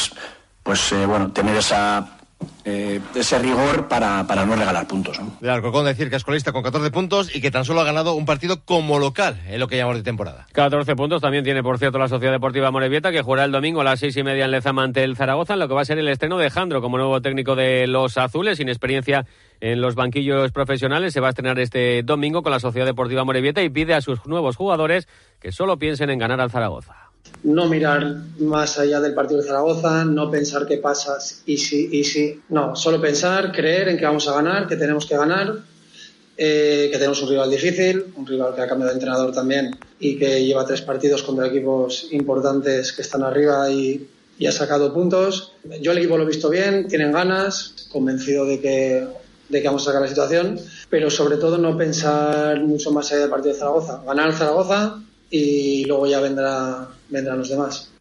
pues, 0.63 0.93
bueno, 1.07 1.31
tener 1.31 1.57
esa 1.57 2.18
eh, 2.65 2.99
ese 3.15 3.39
rigor 3.39 3.87
para, 3.87 4.25
para, 4.27 4.45
no 4.45 4.55
regalar 4.55 4.87
puntos. 4.87 5.19
¿no? 5.19 5.37
De 5.39 5.49
Alcorcón 5.49 5.85
decir 5.85 6.09
que 6.09 6.15
es 6.15 6.23
colista 6.23 6.51
con 6.51 6.61
14 6.61 6.91
puntos 6.91 7.35
y 7.35 7.41
que 7.41 7.51
tan 7.51 7.65
solo 7.65 7.81
ha 7.81 7.83
ganado 7.83 8.13
un 8.13 8.25
partido 8.25 8.63
como 8.63 8.99
local 8.99 9.41
en 9.47 9.59
lo 9.59 9.67
que 9.67 9.77
llamamos 9.77 9.97
de 9.97 10.03
temporada. 10.03 10.45
14 10.53 10.95
puntos 10.95 11.21
también 11.21 11.43
tiene, 11.43 11.63
por 11.63 11.79
cierto, 11.79 11.97
la 11.97 12.07
Sociedad 12.07 12.33
Deportiva 12.33 12.71
Morevieta, 12.71 13.11
que 13.11 13.21
jugará 13.21 13.45
el 13.45 13.51
domingo 13.51 13.81
a 13.81 13.83
las 13.83 13.99
seis 13.99 14.15
y 14.17 14.23
media 14.23 14.45
en 14.45 14.51
Lezama 14.51 14.83
ante 14.83 15.03
el 15.03 15.15
Zaragoza, 15.15 15.53
en 15.53 15.59
lo 15.59 15.67
que 15.67 15.73
va 15.73 15.81
a 15.81 15.85
ser 15.85 15.97
el 15.97 16.07
estreno 16.07 16.37
de 16.37 16.49
Jandro 16.49 16.81
como 16.81 16.97
nuevo 16.97 17.21
técnico 17.21 17.55
de 17.55 17.87
los 17.87 18.17
Azules, 18.17 18.57
sin 18.57 18.69
experiencia 18.69 19.25
en 19.61 19.81
los 19.81 19.95
banquillos 19.95 20.51
profesionales. 20.51 21.13
Se 21.13 21.19
va 21.19 21.27
a 21.27 21.29
estrenar 21.31 21.59
este 21.59 22.03
domingo 22.03 22.43
con 22.43 22.51
la 22.51 22.59
Sociedad 22.59 22.85
Deportiva 22.85 23.23
Morevieta 23.23 23.63
y 23.63 23.69
pide 23.69 23.93
a 23.93 24.01
sus 24.01 24.25
nuevos 24.25 24.55
jugadores 24.55 25.07
que 25.39 25.51
solo 25.51 25.79
piensen 25.79 26.09
en 26.09 26.19
ganar 26.19 26.39
al 26.39 26.51
Zaragoza 26.51 27.08
no 27.43 27.67
mirar 27.67 28.21
más 28.39 28.77
allá 28.79 28.99
del 28.99 29.13
partido 29.13 29.41
de 29.41 29.47
Zaragoza, 29.47 30.03
no 30.05 30.29
pensar 30.29 30.65
qué 30.65 30.77
pasa 30.77 31.17
y 31.45 31.57
si, 31.57 31.89
y 31.91 32.03
si. 32.03 32.41
No, 32.49 32.75
solo 32.75 32.99
pensar, 32.99 33.51
creer 33.51 33.89
en 33.89 33.97
que 33.97 34.05
vamos 34.05 34.27
a 34.27 34.33
ganar, 34.33 34.67
que 34.67 34.75
tenemos 34.75 35.05
que 35.05 35.15
ganar, 35.15 35.59
eh, 36.37 36.89
que 36.91 36.97
tenemos 36.97 37.21
un 37.21 37.29
rival 37.29 37.49
difícil, 37.49 38.13
un 38.15 38.25
rival 38.25 38.55
que 38.55 38.61
ha 38.61 38.67
cambiado 38.67 38.91
de 38.91 38.95
entrenador 38.95 39.33
también 39.33 39.75
y 39.99 40.17
que 40.17 40.45
lleva 40.45 40.65
tres 40.65 40.81
partidos 40.81 41.23
contra 41.23 41.47
equipos 41.47 42.07
importantes 42.11 42.93
que 42.93 43.01
están 43.01 43.23
arriba 43.23 43.69
y, 43.69 44.07
ha 44.47 44.51
sacado 44.53 44.93
puntos. 44.93 45.51
Yo 45.81 45.91
el 45.91 45.97
equipo 45.97 46.17
lo 46.17 46.23
he 46.23 46.27
visto 46.27 46.49
bien, 46.49 46.87
tienen 46.87 47.11
ganas, 47.11 47.89
convencido 47.91 48.45
de 48.45 48.61
que, 48.61 49.05
de 49.49 49.61
que 49.61 49.67
vamos 49.67 49.81
a 49.81 49.85
sacar 49.87 50.01
la 50.01 50.07
situación, 50.07 50.57
pero 50.89 51.09
sobre 51.09 51.35
todo 51.35 51.57
no 51.57 51.77
pensar 51.77 52.61
mucho 52.61 52.91
más 52.93 53.11
allá 53.11 53.23
del 53.23 53.29
partido 53.29 53.53
de 53.53 53.59
Zaragoza. 53.59 54.01
Ganar 54.05 54.31
Zaragoza 54.31 55.01
y 55.29 55.85
luego 55.85 56.07
ya 56.07 56.19
vendrá 56.19 56.87
vendrán 57.09 57.39
los 57.39 57.49
demás. 57.49 57.91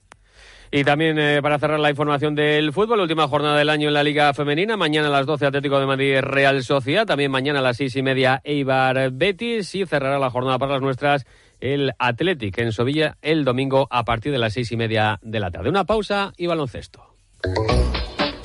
Y 0.70 0.84
también 0.84 1.18
eh, 1.18 1.40
para 1.40 1.58
cerrar 1.58 1.80
la 1.80 1.88
información 1.88 2.34
del 2.34 2.72
fútbol, 2.72 3.00
última 3.00 3.26
jornada 3.26 3.56
del 3.56 3.70
año 3.70 3.88
en 3.88 3.94
la 3.94 4.02
Liga 4.02 4.34
Femenina. 4.34 4.76
Mañana 4.76 5.08
a 5.08 5.10
las 5.10 5.24
12 5.24 5.46
Atlético 5.46 5.80
de 5.80 5.86
Madrid 5.86 6.20
Real 6.20 6.62
Sociedad. 6.62 7.06
También 7.06 7.30
mañana 7.30 7.60
a 7.60 7.62
las 7.62 7.78
seis 7.78 7.96
y 7.96 8.02
media 8.02 8.42
Eibar 8.44 9.10
Betis. 9.12 9.74
Y 9.74 9.86
cerrará 9.86 10.18
la 10.18 10.30
jornada 10.30 10.58
para 10.58 10.74
las 10.74 10.82
nuestras 10.82 11.26
el 11.60 11.92
Athletic 11.98 12.58
en 12.58 12.72
Sevilla 12.72 13.16
el 13.22 13.44
domingo 13.44 13.88
a 13.90 14.04
partir 14.04 14.30
de 14.30 14.38
las 14.38 14.52
seis 14.52 14.70
y 14.72 14.76
media 14.76 15.18
de 15.22 15.40
la 15.40 15.50
tarde. 15.50 15.70
Una 15.70 15.84
pausa 15.84 16.32
y 16.36 16.46
baloncesto. 16.46 17.02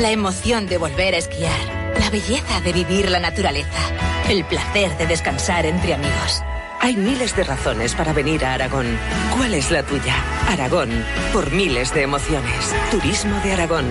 La 0.00 0.10
emoción 0.10 0.66
de 0.66 0.76
volver 0.76 1.14
a 1.14 1.16
esquiar. 1.16 1.58
La 1.98 2.10
belleza 2.10 2.60
de 2.60 2.72
vivir 2.74 3.10
la 3.10 3.18
naturaleza. 3.18 3.80
El 4.28 4.44
placer 4.44 4.94
de 4.98 5.06
descansar 5.06 5.64
entre 5.64 5.94
amigos. 5.94 6.42
Hay 6.82 6.96
miles 6.96 7.34
de 7.34 7.44
razones 7.44 7.94
para 7.94 8.12
venir 8.12 8.44
a 8.44 8.52
Aragón. 8.52 8.86
¿Cuál 9.34 9.54
es 9.54 9.70
la 9.70 9.82
tuya? 9.82 10.14
Aragón, 10.50 10.90
por 11.32 11.50
miles 11.50 11.94
de 11.94 12.02
emociones. 12.02 12.74
Turismo 12.90 13.40
de 13.40 13.54
Aragón. 13.54 13.86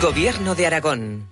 Gobierno 0.00 0.54
de 0.54 0.66
Aragón. 0.66 1.31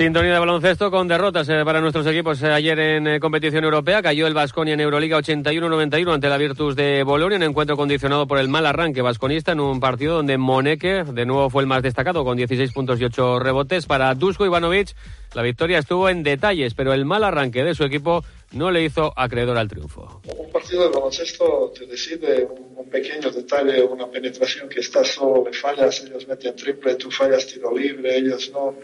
Sintonía 0.00 0.32
de 0.32 0.38
baloncesto 0.38 0.90
con 0.90 1.08
derrotas 1.08 1.46
eh, 1.50 1.60
para 1.62 1.82
nuestros 1.82 2.06
equipos 2.06 2.42
eh, 2.42 2.46
ayer 2.46 2.78
en 2.78 3.06
eh, 3.06 3.20
competición 3.20 3.64
europea. 3.64 4.00
Cayó 4.00 4.26
el 4.26 4.32
Vasconia 4.32 4.72
en 4.72 4.80
Euroliga 4.80 5.18
81-91 5.18 6.14
ante 6.14 6.30
la 6.30 6.38
Virtus 6.38 6.74
de 6.74 7.02
Bolonia, 7.02 7.36
un 7.36 7.42
encuentro 7.42 7.76
condicionado 7.76 8.26
por 8.26 8.38
el 8.38 8.48
mal 8.48 8.64
arranque 8.64 9.02
vasconista 9.02 9.52
en 9.52 9.60
un 9.60 9.78
partido 9.78 10.14
donde 10.14 10.38
Moneke 10.38 11.04
de 11.04 11.26
nuevo 11.26 11.50
fue 11.50 11.64
el 11.64 11.66
más 11.66 11.82
destacado 11.82 12.24
con 12.24 12.38
16 12.38 12.72
puntos 12.72 12.98
y 12.98 13.04
8 13.04 13.40
rebotes. 13.40 13.84
Para 13.84 14.14
Dusko 14.14 14.46
Ivanovic 14.46 14.96
la 15.34 15.42
victoria 15.42 15.80
estuvo 15.80 16.08
en 16.08 16.22
detalles, 16.22 16.72
pero 16.72 16.94
el 16.94 17.04
mal 17.04 17.22
arranque 17.22 17.62
de 17.62 17.74
su 17.74 17.84
equipo 17.84 18.24
no 18.52 18.70
le 18.70 18.82
hizo 18.82 19.12
acreedor 19.14 19.58
al 19.58 19.68
triunfo. 19.68 20.22
Un 20.34 20.50
partido 20.50 20.84
de 20.84 20.96
baloncesto 20.96 21.74
te 21.78 21.84
decide 21.84 22.48
un, 22.48 22.88
pequeño 22.88 23.30
detalle, 23.30 23.82
una 23.82 24.10
penetración 24.10 24.66
que 24.66 24.80
está 24.80 25.04
solo 25.04 25.44
le 25.44 25.52
fallas, 25.52 26.02
ellos 26.04 26.26
meten 26.26 26.56
triple, 26.56 26.94
tú 26.94 27.10
fallas 27.10 27.46
tiro 27.46 27.76
libre, 27.76 28.16
ellos 28.16 28.50
no 28.50 28.74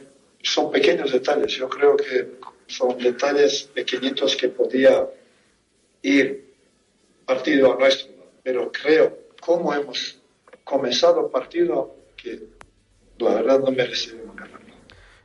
son 0.46 0.70
pequeños 0.70 1.12
detalles. 1.12 1.52
Yo 1.52 1.68
creo 1.68 1.96
que 1.96 2.38
son 2.66 2.96
detalles 2.98 3.64
pequeñitos 3.74 4.36
que 4.36 4.48
podía 4.48 5.08
ir 6.02 6.54
partido 7.24 7.72
a 7.72 7.78
nuestro. 7.78 8.14
Pero 8.42 8.70
creo, 8.70 9.18
como 9.40 9.74
hemos 9.74 10.20
comenzado 10.62 11.30
partido, 11.30 11.96
que 12.16 12.42
la 13.18 13.34
verdad 13.34 13.60
no 13.60 13.72
merece 13.72 14.14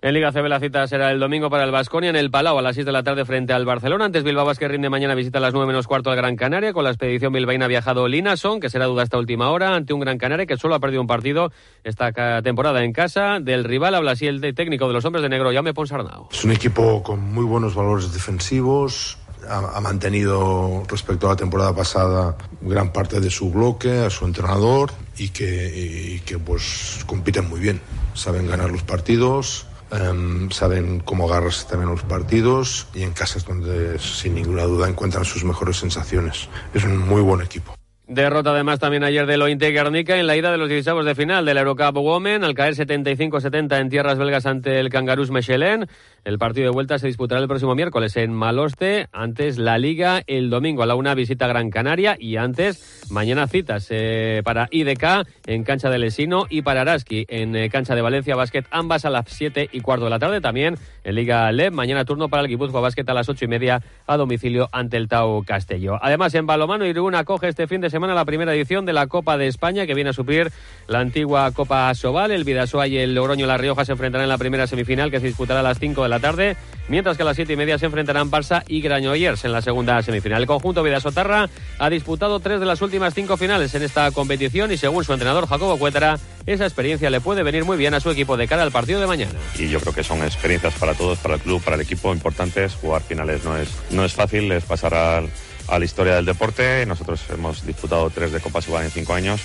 en 0.04 0.16
Liga 0.16 0.32
CB 0.32 0.48
la 0.48 0.60
cita 0.60 0.88
será 0.88 1.12
el 1.12 1.20
domingo 1.20 1.52
para 1.52 1.64
el 1.64 1.70
Vasconia 1.70 2.10
en 2.10 2.16
el 2.16 2.32
Palau 2.32 2.58
a 2.58 2.62
las 2.64 2.74
6 2.74 2.88
de 2.88 2.92
la 2.92 3.04
tarde 3.04 3.24
frente 3.24 3.54
al 3.54 3.66
Barcelona. 3.66 4.06
Antes 4.06 4.24
Bilbao 4.24 4.52
que 4.56 4.68
rinde 4.68 4.90
mañana 4.90 5.14
visita 5.14 5.38
a 5.38 5.42
las 5.42 5.54
9 5.54 5.68
menos 5.68 5.86
cuarto 5.86 6.10
al 6.10 6.16
Gran 6.16 6.36
Canaria. 6.36 6.74
Con 6.74 6.84
la 6.84 6.90
expedición 6.90 7.32
bilbaína 7.32 7.66
ha 7.66 7.68
viajado 7.68 8.08
Linason, 8.08 8.60
que 8.60 8.72
será 8.72 8.86
duda 8.86 9.04
esta 9.04 9.20
última 9.20 9.52
hora, 9.52 9.76
ante 9.76 9.94
un 9.94 10.00
Gran 10.00 10.18
Canaria 10.18 10.48
que 10.48 10.58
solo 10.58 10.74
ha 10.74 10.80
perdido 10.80 11.02
un 11.02 11.08
partido 11.08 11.52
esta 11.84 12.12
temporada 12.42 12.84
en 12.84 12.94
casa. 12.94 13.40
Del 13.40 13.64
rival 13.64 13.94
habla 13.94 14.14
así 14.14 14.26
el 14.26 14.42
técnico 14.56 14.88
de 14.88 14.94
los 14.94 15.06
hombres 15.06 15.22
de 15.22 15.30
negro, 15.30 15.54
Jaume 15.54 15.74
Ponsarnau. 15.76 16.30
Es 16.32 16.44
un 16.44 16.52
equipo 16.52 17.04
con 17.04 17.20
muy 17.20 17.46
buenos 17.46 17.76
valores 17.76 18.12
defensivos, 18.12 19.20
ha, 19.48 19.82
mantenido 19.82 20.84
respecto 20.90 21.28
a 21.28 21.32
la 21.32 21.36
temporada 21.36 21.76
pasada 21.76 22.36
gran 22.62 22.92
parte 22.92 23.20
de 23.20 23.30
su 23.30 23.52
bloque, 23.52 24.00
a 24.00 24.10
su 24.10 24.26
entrenador 24.26 24.92
y 25.18 25.30
que, 25.30 26.16
y 26.16 26.20
que 26.22 26.40
pues 26.40 27.04
compiten 27.06 27.48
muy 27.48 27.60
bien. 27.60 27.80
Saben 28.14 28.48
ganar 28.48 28.72
los 28.72 28.84
partidos, 28.84 29.68
Um, 29.92 30.50
saben 30.52 31.02
cómo 31.02 31.30
agarrarse 31.30 31.68
también 31.68 31.90
los 31.90 32.04
partidos 32.04 32.88
y 32.94 33.04
en 33.04 33.12
casas 33.12 33.46
donde 33.46 34.00
sin 34.00 34.36
ninguna 34.36 34.64
duda 34.64 34.88
encuentran 34.88 35.26
sus 35.26 35.44
mejores 35.44 35.78
sensaciones. 35.78 36.48
Es 36.74 36.86
un 36.86 36.98
muy 36.98 37.22
buen 37.22 37.42
equipo. 37.42 37.76
Derrota 38.08 38.52
además 38.52 38.80
también 38.80 39.06
ayer 39.06 39.26
de 39.26 39.38
Lointe 39.38 39.72
Guernica 39.72 40.18
en 40.18 40.28
la 40.28 40.36
ida 40.36 40.52
de 40.52 40.58
los 40.58 40.68
16 40.68 41.06
de 41.06 41.16
final 41.16 41.46
del 41.46 41.58
Eurocup 41.58 41.96
Women 41.96 42.44
al 42.44 42.54
caer 42.54 42.76
75-70 42.76 43.80
en 43.80 43.90
tierras 43.90 44.18
belgas 44.18 44.46
ante 44.46 44.82
el 44.82 44.90
Cangarús 44.90 45.32
Mechelen. 45.32 45.88
El 46.24 46.38
partido 46.38 46.66
de 46.66 46.72
vuelta 46.72 47.00
se 47.00 47.08
disputará 47.08 47.42
el 47.42 47.48
próximo 47.48 47.74
miércoles 47.74 48.16
en 48.16 48.32
Maloste. 48.32 49.08
Antes 49.12 49.58
la 49.58 49.80
Liga 49.80 50.22
el 50.28 50.52
domingo 50.52 50.84
a 50.84 50.86
la 50.86 50.94
una 50.94 51.16
visita 51.16 51.48
Gran 51.48 51.72
Canaria 51.72 52.16
y 52.20 52.38
antes 52.38 53.08
mañana 53.10 53.48
citas 53.48 53.88
eh, 53.90 54.42
para 54.44 54.68
IDK 54.70 55.26
en 55.48 55.64
cancha 55.64 55.90
de 55.90 55.98
Lesino 55.98 56.46
y 56.48 56.62
para 56.62 56.82
Araski 56.82 57.26
en 57.28 57.56
eh, 57.56 57.72
cancha 57.72 57.96
de 57.96 58.04
Valencia 58.04 58.36
Basket 58.36 58.66
ambas 58.70 59.06
a 59.06 59.10
las 59.10 59.26
7 59.30 59.70
y 59.72 59.82
cuarto 59.82 60.06
de 60.06 60.12
la 60.12 60.20
tarde. 60.20 60.42
También 60.42 60.78
en 61.04 61.16
Liga 61.16 61.52
LEB 61.52 61.72
mañana 61.72 62.06
turno 62.06 62.30
para 62.30 62.44
el 62.44 62.50
Guipúzcoa 62.50 62.82
Basket 62.82 63.06
a 63.08 63.16
las 63.16 63.28
8 63.28 63.46
y 63.46 63.48
media 63.48 63.82
a 64.06 64.16
domicilio 64.16 64.70
ante 64.72 64.98
el 64.98 65.08
Tau 65.08 65.44
Castello. 65.44 65.98
Además 66.04 66.36
en 66.36 66.46
balomano 66.46 66.86
Irún 66.86 67.16
acoge 67.16 67.48
este 67.48 67.66
fin 67.66 67.82
de 67.82 67.90
semana 67.90 68.14
la 68.14 68.26
primera 68.26 68.54
edición 68.54 68.86
de 68.86 68.94
la 68.94 69.08
Copa 69.08 69.40
de 69.40 69.48
España 69.48 69.88
que 69.88 69.96
viene 69.96 70.12
a 70.12 70.14
suplir 70.14 70.52
la 70.88 71.00
antigua 71.00 71.50
Copa 71.52 71.92
Sobal. 71.96 72.30
El 72.30 72.44
Vidasoa 72.44 72.88
y 72.88 73.00
el 73.00 73.16
Logroño 73.16 73.48
La 73.48 73.58
Rioja 73.58 73.86
se 73.86 73.94
enfrentarán 73.94 74.26
en 74.26 74.30
la 74.30 74.38
primera 74.38 74.68
semifinal 74.68 75.10
que 75.10 75.20
se 75.20 75.26
disputará 75.26 75.62
a 75.62 75.64
las 75.64 75.80
5 75.80 76.04
de 76.04 76.10
la 76.11 76.11
tarde, 76.20 76.58
mientras 76.88 77.18
que 77.18 77.24
a 77.24 77.26
las 77.26 77.36
7 77.36 77.54
y 77.54 77.56
media 77.56 77.78
se 77.78 77.86
enfrentarán 77.86 78.32
Barça 78.32 78.64
y 78.68 78.82
Grañoyers 78.82 79.46
en 79.46 79.52
la 79.52 79.62
segunda 79.62 80.02
semifinal. 80.02 80.42
El 80.42 80.48
conjunto 80.48 80.84
Vidasotarra 80.84 81.50
ha 81.80 81.90
disputado 81.90 82.40
tres 82.40 82.60
de 82.60 82.66
las 82.66 82.82
últimas 82.82 83.14
cinco 83.14 83.38
finales 83.38 83.74
en 83.76 83.84
esta 83.84 84.10
competición 84.12 84.72
y 84.72 84.78
según 84.78 85.04
su 85.04 85.14
entrenador 85.14 85.48
Jacobo 85.48 85.78
Cuétara, 85.78 86.20
esa 86.46 86.66
experiencia 86.66 87.10
le 87.10 87.22
puede 87.22 87.44
venir 87.44 87.66
muy 87.66 87.78
bien 87.78 87.94
a 87.94 88.00
su 88.00 88.10
equipo 88.10 88.38
de 88.38 88.48
cara 88.48 88.64
al 88.64 88.72
partido 88.72 89.00
de 89.00 89.08
mañana. 89.08 89.34
Y 89.58 89.70
yo 89.70 89.80
creo 89.80 89.94
que 89.94 90.04
son 90.04 90.24
experiencias 90.24 90.74
para 90.76 90.94
todos, 90.94 91.20
para 91.20 91.36
el 91.36 91.42
club, 91.42 91.62
para 91.62 91.76
el 91.76 91.82
equipo 91.82 92.14
importantes. 92.14 92.76
Jugar 92.76 93.02
finales 93.02 93.44
no 93.44 93.58
es, 93.58 93.70
no 93.92 94.04
es 94.04 94.14
fácil, 94.14 94.52
es 94.52 94.64
pasar 94.64 94.94
al 94.94 95.30
a 95.72 95.80
la 95.80 95.86
historia 95.86 96.16
del 96.16 96.26
deporte. 96.26 96.86
Nosotros 96.86 97.22
hemos 97.30 97.66
disputado 97.66 98.10
tres 98.10 98.32
de 98.32 98.40
Copa 98.40 98.62
Subal 98.62 98.84
en 98.84 98.92
cinco 98.92 99.14
años. 99.14 99.42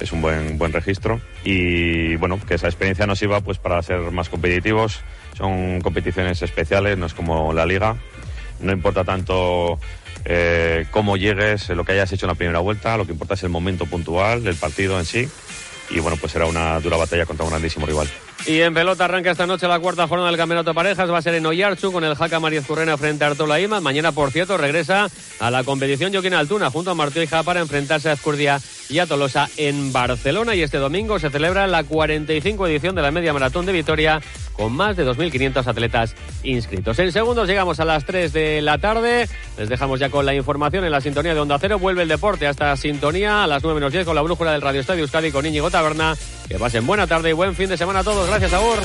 Es 0.00 0.12
un 0.12 0.20
buen, 0.20 0.58
buen 0.58 0.72
registro. 0.72 1.20
Y 1.44 2.16
bueno, 2.16 2.38
que 2.46 2.54
esa 2.54 2.66
experiencia 2.66 3.06
nos 3.06 3.22
iba 3.22 3.40
pues 3.40 3.58
para 3.58 3.82
ser 3.82 4.00
más 4.12 4.28
competitivos. 4.28 5.00
Son 5.36 5.80
competiciones 5.80 6.42
especiales, 6.42 6.98
no 6.98 7.06
es 7.06 7.14
como 7.14 7.52
la 7.52 7.66
liga. 7.66 7.96
No 8.60 8.72
importa 8.72 9.04
tanto 9.04 9.78
eh, 10.24 10.86
cómo 10.90 11.16
llegues, 11.16 11.68
lo 11.70 11.84
que 11.84 11.92
hayas 11.92 12.12
hecho 12.12 12.26
en 12.26 12.28
la 12.28 12.34
primera 12.34 12.58
vuelta, 12.58 12.96
lo 12.96 13.06
que 13.06 13.12
importa 13.12 13.34
es 13.34 13.42
el 13.42 13.50
momento 13.50 13.86
puntual 13.86 14.42
del 14.44 14.56
partido 14.56 14.98
en 14.98 15.04
sí. 15.04 15.28
Y 15.90 16.00
bueno, 16.00 16.16
pues 16.16 16.32
será 16.32 16.46
una 16.46 16.80
dura 16.80 16.96
batalla 16.96 17.26
contra 17.26 17.44
un 17.44 17.50
grandísimo 17.50 17.86
rival. 17.86 18.08
Y 18.44 18.60
en 18.60 18.74
pelota 18.74 19.06
arranca 19.06 19.32
esta 19.32 19.46
noche 19.46 19.66
la 19.66 19.80
cuarta 19.80 20.06
jornada 20.06 20.28
del 20.30 20.36
Campeonato 20.36 20.70
de 20.70 20.74
Parejas. 20.74 21.10
Va 21.10 21.18
a 21.18 21.22
ser 21.22 21.34
en 21.34 21.46
Oyarchu 21.46 21.90
con 21.90 22.04
el 22.04 22.14
Jaca 22.14 22.38
María 22.38 22.62
Zurrena 22.62 22.96
frente 22.96 23.24
a 23.24 23.28
Artola 23.28 23.60
Ima. 23.60 23.80
Mañana, 23.80 24.12
por 24.12 24.30
cierto, 24.30 24.56
regresa 24.56 25.08
a 25.40 25.50
la 25.50 25.64
competición 25.64 26.12
Joaquín 26.12 26.34
Altuna 26.34 26.70
junto 26.70 26.90
a 26.90 26.94
Martí 26.94 27.26
para 27.44 27.60
enfrentarse 27.60 28.08
a 28.08 28.12
Ezcurdia 28.12 28.60
y 28.88 29.00
a 29.00 29.06
Tolosa 29.06 29.48
en 29.56 29.92
Barcelona. 29.92 30.54
Y 30.54 30.62
este 30.62 30.78
domingo 30.78 31.18
se 31.18 31.30
celebra 31.30 31.66
la 31.66 31.82
45 31.82 32.66
edición 32.68 32.94
de 32.94 33.02
la 33.02 33.10
Media 33.10 33.32
Maratón 33.32 33.66
de 33.66 33.72
Vitoria 33.72 34.20
con 34.52 34.72
más 34.72 34.96
de 34.96 35.06
2.500 35.06 35.66
atletas 35.66 36.14
inscritos. 36.42 36.98
En 36.98 37.12
segundos 37.12 37.48
llegamos 37.48 37.80
a 37.80 37.84
las 37.84 38.04
3 38.04 38.32
de 38.32 38.62
la 38.62 38.78
tarde. 38.78 39.28
Les 39.58 39.68
dejamos 39.68 39.98
ya 39.98 40.08
con 40.08 40.24
la 40.24 40.34
información 40.34 40.84
en 40.84 40.92
la 40.92 41.00
sintonía 41.00 41.34
de 41.34 41.40
Onda 41.40 41.58
Cero. 41.60 41.78
Vuelve 41.78 42.02
el 42.02 42.08
deporte 42.08 42.46
hasta 42.46 42.76
sintonía 42.76 43.44
a 43.44 43.46
las 43.46 43.62
9 43.62 43.74
menos 43.74 43.92
10 43.92 44.06
con 44.06 44.14
la 44.14 44.22
brújula 44.22 44.52
del 44.52 44.62
Radio 44.62 44.80
Estadio 44.80 45.02
Euskadi 45.02 45.32
con 45.32 45.44
Íñigo 45.44 45.70
Taberna. 45.70 46.16
Que 46.48 46.58
pasen 46.58 46.86
buena 46.86 47.06
tarde 47.06 47.30
y 47.30 47.32
buen 47.32 47.54
fin 47.54 47.68
de 47.68 47.76
semana 47.76 48.00
a 48.00 48.04
todos. 48.04 48.28
Gracias, 48.28 48.52
Agur. 48.52 48.78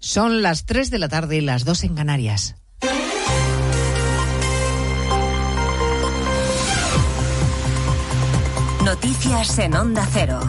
Son 0.00 0.42
las 0.42 0.64
3 0.64 0.90
de 0.90 0.98
la 0.98 1.08
tarde 1.08 1.36
y 1.36 1.40
las 1.42 1.64
2 1.64 1.84
en 1.84 1.94
Canarias. 1.94 2.56
Noticias 8.84 9.58
en 9.58 9.74
Onda 9.74 10.08
Cero. 10.10 10.40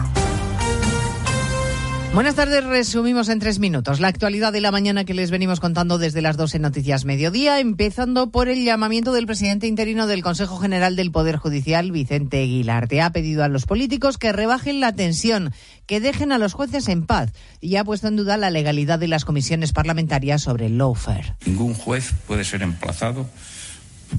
Buenas 2.12 2.34
tardes, 2.34 2.64
resumimos 2.64 3.28
en 3.28 3.38
tres 3.38 3.60
minutos 3.60 4.00
la 4.00 4.08
actualidad 4.08 4.52
de 4.52 4.60
la 4.60 4.72
mañana 4.72 5.04
que 5.04 5.14
les 5.14 5.30
venimos 5.30 5.60
contando 5.60 5.96
desde 5.96 6.20
las 6.22 6.36
12 6.36 6.58
Noticias 6.58 7.04
Mediodía, 7.04 7.60
empezando 7.60 8.32
por 8.32 8.48
el 8.48 8.64
llamamiento 8.64 9.12
del 9.12 9.26
presidente 9.26 9.68
interino 9.68 10.08
del 10.08 10.20
Consejo 10.20 10.58
General 10.58 10.96
del 10.96 11.12
Poder 11.12 11.36
Judicial, 11.36 11.92
Vicente 11.92 12.42
Aguilarte. 12.42 13.00
Ha 13.00 13.12
pedido 13.12 13.44
a 13.44 13.48
los 13.48 13.64
políticos 13.64 14.18
que 14.18 14.32
rebajen 14.32 14.80
la 14.80 14.92
tensión, 14.92 15.52
que 15.86 16.00
dejen 16.00 16.32
a 16.32 16.38
los 16.38 16.52
jueces 16.52 16.88
en 16.88 17.06
paz 17.06 17.32
y 17.60 17.76
ha 17.76 17.84
puesto 17.84 18.08
en 18.08 18.16
duda 18.16 18.36
la 18.36 18.50
legalidad 18.50 18.98
de 18.98 19.06
las 19.06 19.24
comisiones 19.24 19.72
parlamentarias 19.72 20.42
sobre 20.42 20.66
el 20.66 20.78
lawfare. 20.78 21.36
Ningún 21.46 21.74
juez 21.74 22.12
puede 22.26 22.42
ser 22.42 22.62
emplazado, 22.62 23.28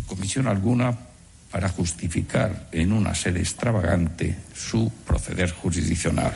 comisión 0.08 0.48
alguna, 0.48 0.98
para 1.52 1.68
justificar 1.68 2.70
en 2.72 2.94
una 2.94 3.14
sede 3.14 3.42
extravagante 3.42 4.38
su 4.56 4.90
proceder 5.06 5.52
jurisdiccional. 5.52 6.34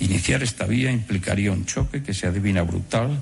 Iniciar 0.00 0.42
esta 0.42 0.66
vía 0.66 0.90
implicaría 0.90 1.52
un 1.52 1.64
choque 1.66 2.02
que 2.02 2.14
se 2.14 2.26
adivina 2.26 2.62
brutal 2.62 3.18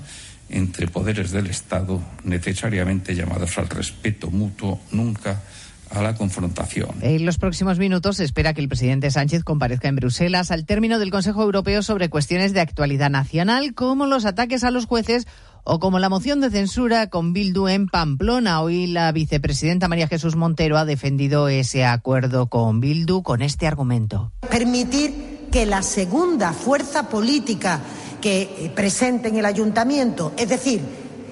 entre 0.49 0.87
poderes 0.87 1.31
del 1.31 1.47
Estado 1.47 2.01
necesariamente 2.23 3.15
llamados 3.15 3.57
al 3.57 3.69
respeto 3.69 4.29
mutuo, 4.29 4.79
nunca 4.91 5.41
a 5.89 6.01
la 6.01 6.15
confrontación. 6.15 6.89
En 7.01 7.25
los 7.25 7.37
próximos 7.37 7.79
minutos 7.79 8.17
se 8.17 8.23
espera 8.23 8.53
que 8.53 8.61
el 8.61 8.67
presidente 8.67 9.09
Sánchez 9.09 9.43
comparezca 9.43 9.87
en 9.87 9.95
Bruselas 9.95 10.51
al 10.51 10.65
término 10.65 10.99
del 10.99 11.11
Consejo 11.11 11.43
Europeo 11.43 11.81
sobre 11.81 12.09
cuestiones 12.09 12.53
de 12.53 12.61
actualidad 12.61 13.09
nacional, 13.09 13.73
como 13.73 14.05
los 14.05 14.25
ataques 14.25 14.63
a 14.63 14.71
los 14.71 14.85
jueces 14.85 15.27
o 15.63 15.79
como 15.79 15.99
la 15.99 16.09
moción 16.09 16.39
de 16.41 16.49
censura 16.49 17.07
con 17.07 17.33
Bildu 17.33 17.67
en 17.67 17.87
Pamplona. 17.87 18.61
Hoy 18.61 18.87
la 18.87 19.11
vicepresidenta 19.11 19.87
María 19.87 20.07
Jesús 20.07 20.35
Montero 20.35 20.77
ha 20.77 20.85
defendido 20.85 21.49
ese 21.49 21.85
acuerdo 21.85 22.47
con 22.47 22.79
Bildu 22.79 23.21
con 23.21 23.41
este 23.41 23.67
argumento. 23.67 24.31
Permitir 24.49 25.36
que 25.51 25.65
la 25.65 25.81
segunda 25.81 26.53
fuerza 26.53 27.09
política 27.09 27.79
que 28.21 28.71
presente 28.75 29.29
en 29.29 29.37
el 29.37 29.45
ayuntamiento, 29.45 30.33
es 30.37 30.49
decir, 30.49 30.81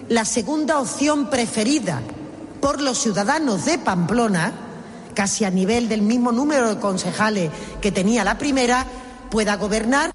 la 0.10 0.26
segunda 0.26 0.80
opción 0.80 1.30
preferida 1.30 2.02
por 2.62 2.82
los 2.82 2.98
ciudadanos 2.98 3.66
de 3.66 3.78
Pamplona, 3.78 4.54
casi 5.14 5.46
a 5.46 5.50
nivel 5.50 5.90
del 5.90 6.02
mismo 6.02 6.32
número 6.32 6.70
de 6.70 6.80
concejales 6.80 7.52
que 7.82 7.92
tenía 7.92 8.24
la 8.24 8.38
primera, 8.38 8.86
pueda 9.30 9.56
gobernar. 9.56 10.15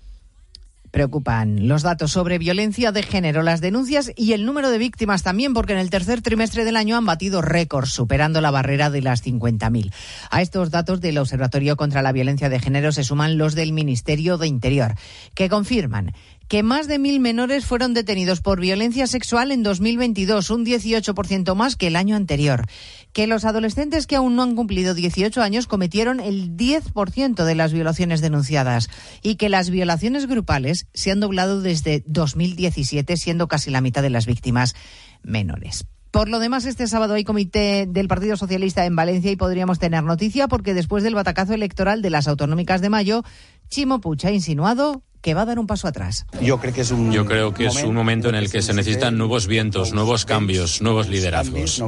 Preocupan 0.90 1.68
los 1.68 1.83
datos 1.83 2.12
sobre 2.12 2.38
violencia 2.38 2.92
de 2.92 3.03
género, 3.03 3.42
las 3.42 3.61
denuncias 3.61 4.12
y 4.16 4.33
el 4.33 4.44
número 4.44 4.70
de 4.70 4.79
víctimas 4.79 5.22
también, 5.22 5.55
porque 5.55 5.72
en 5.72 5.79
el 5.79 5.90
tercer 5.90 6.22
trimestre 6.22 6.64
del 6.64 6.76
año 6.76 6.96
han 6.96 7.07
batido 7.07 7.42
récords, 7.42 7.90
superando 7.90 8.40
la 8.40 8.50
barrera 8.50 8.90
de 8.90 9.03
las 9.03 9.24
50.000. 9.24 9.92
A 10.31 10.42
estos 10.42 10.70
datos 10.70 11.00
del 11.00 11.18
Observatorio 11.18 11.76
contra 11.76 12.03
la 12.03 12.12
Violencia 12.12 12.48
de 12.48 12.61
Género 12.61 12.92
se 12.92 13.05
suman 13.05 13.38
los 13.38 13.55
del 13.55 13.72
Ministerio 13.72 14.38
de 14.38 14.48
Interior, 14.48 14.94
que 15.35 15.48
confirman 15.48 16.12
que 16.50 16.64
más 16.64 16.88
de 16.88 16.98
mil 16.98 17.20
menores 17.20 17.64
fueron 17.64 17.94
detenidos 17.94 18.40
por 18.40 18.59
violencia 18.59 19.07
sexual 19.07 19.53
en 19.53 19.62
2022, 19.62 20.50
un 20.50 20.66
18% 20.66 21.55
más 21.55 21.76
que 21.76 21.87
el 21.87 21.94
año 21.94 22.16
anterior. 22.16 22.66
Que 23.12 23.27
los 23.27 23.44
adolescentes 23.44 24.07
que 24.07 24.16
aún 24.16 24.37
no 24.37 24.42
han 24.42 24.55
cumplido 24.55 24.94
18 24.94 25.42
años 25.42 25.66
cometieron 25.66 26.20
el 26.20 26.57
10% 26.57 27.44
de 27.44 27.55
las 27.55 27.73
violaciones 27.73 28.20
denunciadas 28.20 28.88
y 29.23 29.37
que 29.37 29.49
las 29.49 29.70
violaciones 29.70 30.27
grupales 30.27 30.87
se 30.94 31.11
han 31.11 31.20
doblado 31.20 31.61
desde 31.61 32.05
2017, 32.07 33.16
siendo 33.16 33.49
casi 33.49 33.70
la 33.70 33.81
mitad 33.81 34.03
de 34.03 34.11
las 34.11 34.27
víctimas 34.27 34.75
menores. 35.23 35.87
Por 36.11 36.29
lo 36.29 36.40
demás, 36.40 36.64
este 36.64 36.88
sábado 36.88 37.14
hay 37.14 37.23
comité 37.23 37.87
del 37.88 38.09
Partido 38.09 38.37
Socialista 38.37 38.85
en 38.85 38.96
Valencia 38.96 39.31
y 39.31 39.37
podríamos 39.37 39.79
tener 39.79 40.03
noticia 40.03 40.49
porque 40.49 40.75
después 40.75 41.05
del 41.05 41.14
batacazo 41.14 41.55
electoral 41.55 42.03
de 42.03 42.11
las 42.11 42.27
autonómicas 42.27 42.81
de 42.81 42.90
mayo, 42.90 43.23
Chimo 43.68 44.01
Puig 44.01 44.27
ha 44.27 44.33
insinuado 44.33 45.05
que 45.22 45.35
va 45.35 45.42
a 45.42 45.44
dar 45.44 45.59
un 45.59 45.66
paso 45.66 45.88
atrás. 45.88 46.26
Yo 46.40 46.59
creo 46.59 46.72
que 46.72 46.80
es 46.80 46.90
un, 46.90 47.12
Yo 47.12 47.26
creo 47.26 47.52
que 47.52 47.66
es 47.66 47.83
un 47.83 47.94
momento 47.94 48.28
en 48.28 48.35
el 48.35 48.50
que 48.50 48.62
se 48.62 48.74
necesitan 48.74 49.18
nuevos 49.18 49.46
vientos, 49.46 49.92
nuevos 49.92 50.24
cambios, 50.24 50.80
nuevos 50.83 51.09
liderazgos. 51.09 51.83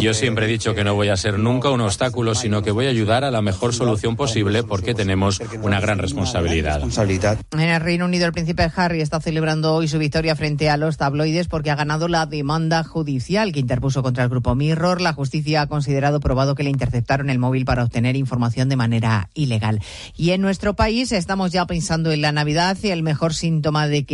Yo 0.00 0.14
siempre 0.14 0.46
he 0.46 0.48
dicho 0.48 0.74
que 0.74 0.84
no 0.84 0.94
voy 0.94 1.08
a 1.08 1.16
ser 1.16 1.38
nunca 1.38 1.70
un 1.70 1.80
obstáculo, 1.80 2.34
sino 2.34 2.62
que 2.62 2.70
voy 2.70 2.86
a 2.86 2.90
ayudar 2.90 3.24
a 3.24 3.30
la 3.30 3.42
mejor 3.42 3.74
solución 3.74 4.16
posible 4.16 4.62
porque 4.62 4.94
tenemos 4.94 5.40
una 5.62 5.80
gran 5.80 5.98
responsabilidad. 5.98 6.82
En 7.52 7.60
el 7.60 7.80
Reino 7.80 8.04
Unido, 8.04 8.26
el 8.26 8.32
príncipe 8.32 8.70
Harry 8.76 9.00
está 9.00 9.20
celebrando 9.20 9.74
hoy 9.74 9.88
su 9.88 9.98
victoria 9.98 10.36
frente 10.36 10.70
a 10.70 10.76
los 10.76 10.96
tabloides 10.96 11.48
porque 11.48 11.70
ha 11.70 11.76
ganado 11.76 12.08
la 12.08 12.26
demanda 12.26 12.84
judicial 12.84 13.52
que 13.52 13.60
interpuso 13.60 14.02
contra 14.02 14.24
el 14.24 14.30
grupo 14.30 14.54
Mirror. 14.54 15.00
La 15.00 15.12
justicia 15.12 15.62
ha 15.62 15.66
considerado 15.66 16.20
probado 16.20 16.54
que 16.54 16.62
le 16.62 16.70
interceptaron 16.70 17.30
el 17.30 17.38
móvil 17.38 17.64
para 17.64 17.84
obtener 17.84 18.16
información 18.16 18.68
de 18.68 18.76
manera 18.76 19.30
ilegal. 19.34 19.80
Y 20.16 20.30
en 20.30 20.40
nuestro 20.40 20.74
país 20.74 21.12
estamos 21.12 21.52
ya 21.52 21.62
en 21.94 22.22
la 22.22 22.32
Navidad 22.32 22.76
y 22.82 22.88
el 22.88 23.02
mejor 23.02 23.34
síntoma 23.34 23.86
de 23.86 24.04
que 24.04 24.12